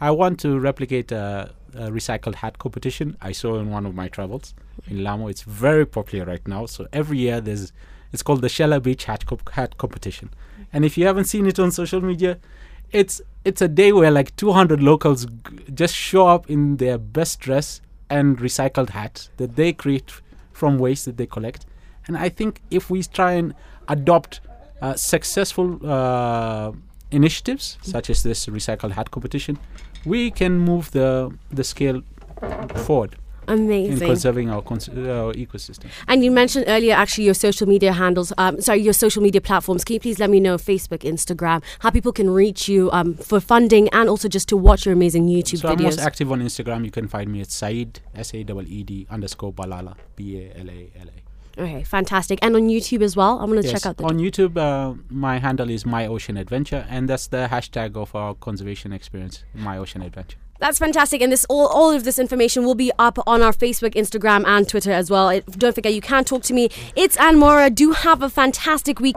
I 0.00 0.12
want 0.12 0.38
to 0.40 0.60
replicate 0.60 1.10
a, 1.10 1.50
a 1.78 1.90
recycled 1.90 2.36
hat 2.36 2.58
competition 2.58 3.16
I 3.20 3.32
saw 3.32 3.58
in 3.58 3.70
one 3.70 3.86
of 3.86 3.94
my 3.94 4.08
travels 4.08 4.54
in 4.88 5.02
Lamu. 5.04 5.28
It's 5.28 5.42
very 5.42 5.86
popular 5.86 6.24
right 6.26 6.46
now. 6.46 6.66
So 6.66 6.86
every 6.92 7.18
year 7.18 7.40
there's 7.40 7.72
it's 8.12 8.22
called 8.22 8.40
the 8.40 8.48
Shela 8.48 8.82
Beach 8.82 9.04
hat, 9.04 9.24
hat 9.52 9.76
competition. 9.78 10.30
And 10.72 10.84
if 10.84 10.96
you 10.96 11.06
haven't 11.06 11.24
seen 11.24 11.46
it 11.46 11.58
on 11.58 11.70
social 11.70 12.00
media, 12.00 12.38
it's 12.90 13.20
it's 13.44 13.62
a 13.62 13.68
day 13.68 13.92
where 13.92 14.10
like 14.10 14.34
200 14.36 14.82
locals 14.82 15.26
g- 15.26 15.32
just 15.74 15.94
show 15.94 16.26
up 16.26 16.50
in 16.50 16.76
their 16.78 16.98
best 16.98 17.40
dress 17.40 17.80
and 18.10 18.38
recycled 18.38 18.90
hat 18.90 19.28
that 19.36 19.56
they 19.56 19.72
create 19.72 20.10
from 20.52 20.78
waste 20.78 21.04
that 21.04 21.16
they 21.16 21.26
collect. 21.26 21.66
And 22.06 22.16
I 22.16 22.28
think 22.30 22.60
if 22.70 22.90
we 22.90 23.02
try 23.02 23.32
and 23.32 23.54
adopt 23.88 24.40
uh, 24.80 24.94
successful 24.94 25.78
uh, 25.86 26.72
initiatives 27.10 27.78
such 27.82 28.10
as 28.10 28.22
this 28.22 28.46
recycled 28.46 28.92
hat 28.92 29.10
competition, 29.10 29.58
we 30.04 30.30
can 30.30 30.58
move 30.58 30.90
the 30.92 31.30
the 31.50 31.64
scale 31.64 32.02
forward 32.86 33.16
in 33.48 33.98
conserving 33.98 34.50
our, 34.50 34.62
cons- 34.62 34.88
our 34.88 35.32
ecosystem. 35.34 35.86
And 36.06 36.22
you 36.22 36.30
mentioned 36.30 36.66
earlier 36.68 36.94
actually 36.94 37.24
your 37.24 37.34
social 37.34 37.66
media 37.66 37.92
handles, 37.92 38.32
um, 38.38 38.60
sorry, 38.60 38.80
your 38.80 38.92
social 38.92 39.22
media 39.22 39.40
platforms. 39.40 39.84
Can 39.84 39.94
you 39.94 40.00
please 40.00 40.18
let 40.18 40.30
me 40.30 40.40
know 40.40 40.56
Facebook, 40.56 40.98
Instagram, 40.98 41.62
how 41.80 41.90
people 41.90 42.12
can 42.12 42.30
reach 42.30 42.68
you 42.68 42.90
um, 42.92 43.14
for 43.14 43.40
funding 43.40 43.88
and 43.90 44.08
also 44.08 44.28
just 44.28 44.48
to 44.48 44.56
watch 44.56 44.84
your 44.84 44.92
amazing 44.92 45.28
YouTube 45.28 45.60
so 45.60 45.68
I'm 45.68 45.82
most 45.82 45.98
active 45.98 46.30
on 46.30 46.40
Instagram. 46.40 46.84
You 46.84 46.90
can 46.90 47.08
find 47.08 47.30
me 47.32 47.40
at 47.40 47.50
Saeed 47.50 48.00
S 48.14 48.34
A 48.34 48.38
E 48.38 48.82
D 48.82 49.06
underscore 49.10 49.52
Balala 49.52 49.96
B 50.16 50.38
A 50.38 50.58
L 50.58 50.68
A 50.68 50.92
L 51.00 51.08
A. 51.08 51.27
okay, 51.58 51.82
fantastic. 51.84 52.38
And 52.42 52.54
on 52.56 52.68
YouTube 52.68 53.02
as 53.02 53.16
well. 53.16 53.38
I'm 53.40 53.50
going 53.50 53.60
to 53.62 53.68
Yes, 53.68 53.82
check 53.82 53.86
out 53.88 53.96
the. 53.96 54.04
on 54.04 54.18
YouTube. 54.18 54.56
Uh, 54.56 54.94
my 55.10 55.38
handle 55.38 55.68
is 55.70 55.84
My 55.84 56.06
Ocean 56.06 56.36
Adventure, 56.36 56.86
and 56.88 57.08
that's 57.08 57.26
the 57.26 57.48
hashtag 57.50 57.96
of 57.96 58.14
our 58.14 58.34
conservation 58.34 58.92
experience, 58.92 59.44
My 59.54 59.76
Ocean 59.78 60.02
Adventure. 60.02 60.38
That's 60.60 60.78
fantastic, 60.78 61.20
and 61.22 61.30
this 61.30 61.44
all, 61.48 61.68
all 61.68 61.92
of 61.92 62.02
this 62.02 62.18
information 62.18 62.64
will 62.64 62.74
be 62.74 62.90
up 62.98 63.18
on 63.28 63.42
our 63.42 63.52
Facebook, 63.52 63.94
Instagram, 63.94 64.44
and 64.44 64.68
Twitter 64.68 64.90
as 64.90 65.08
well. 65.08 65.28
It, 65.28 65.46
don't 65.58 65.72
forget, 65.74 65.94
you 65.94 66.00
can 66.00 66.24
talk 66.24 66.42
to 66.44 66.52
me. 66.54 66.68
It's 66.96 67.16
Anne 67.16 67.38
Mora. 67.38 67.70
Do 67.70 67.92
have 67.92 68.22
a 68.22 68.28
fantastic 68.28 68.98
week. 68.98 69.16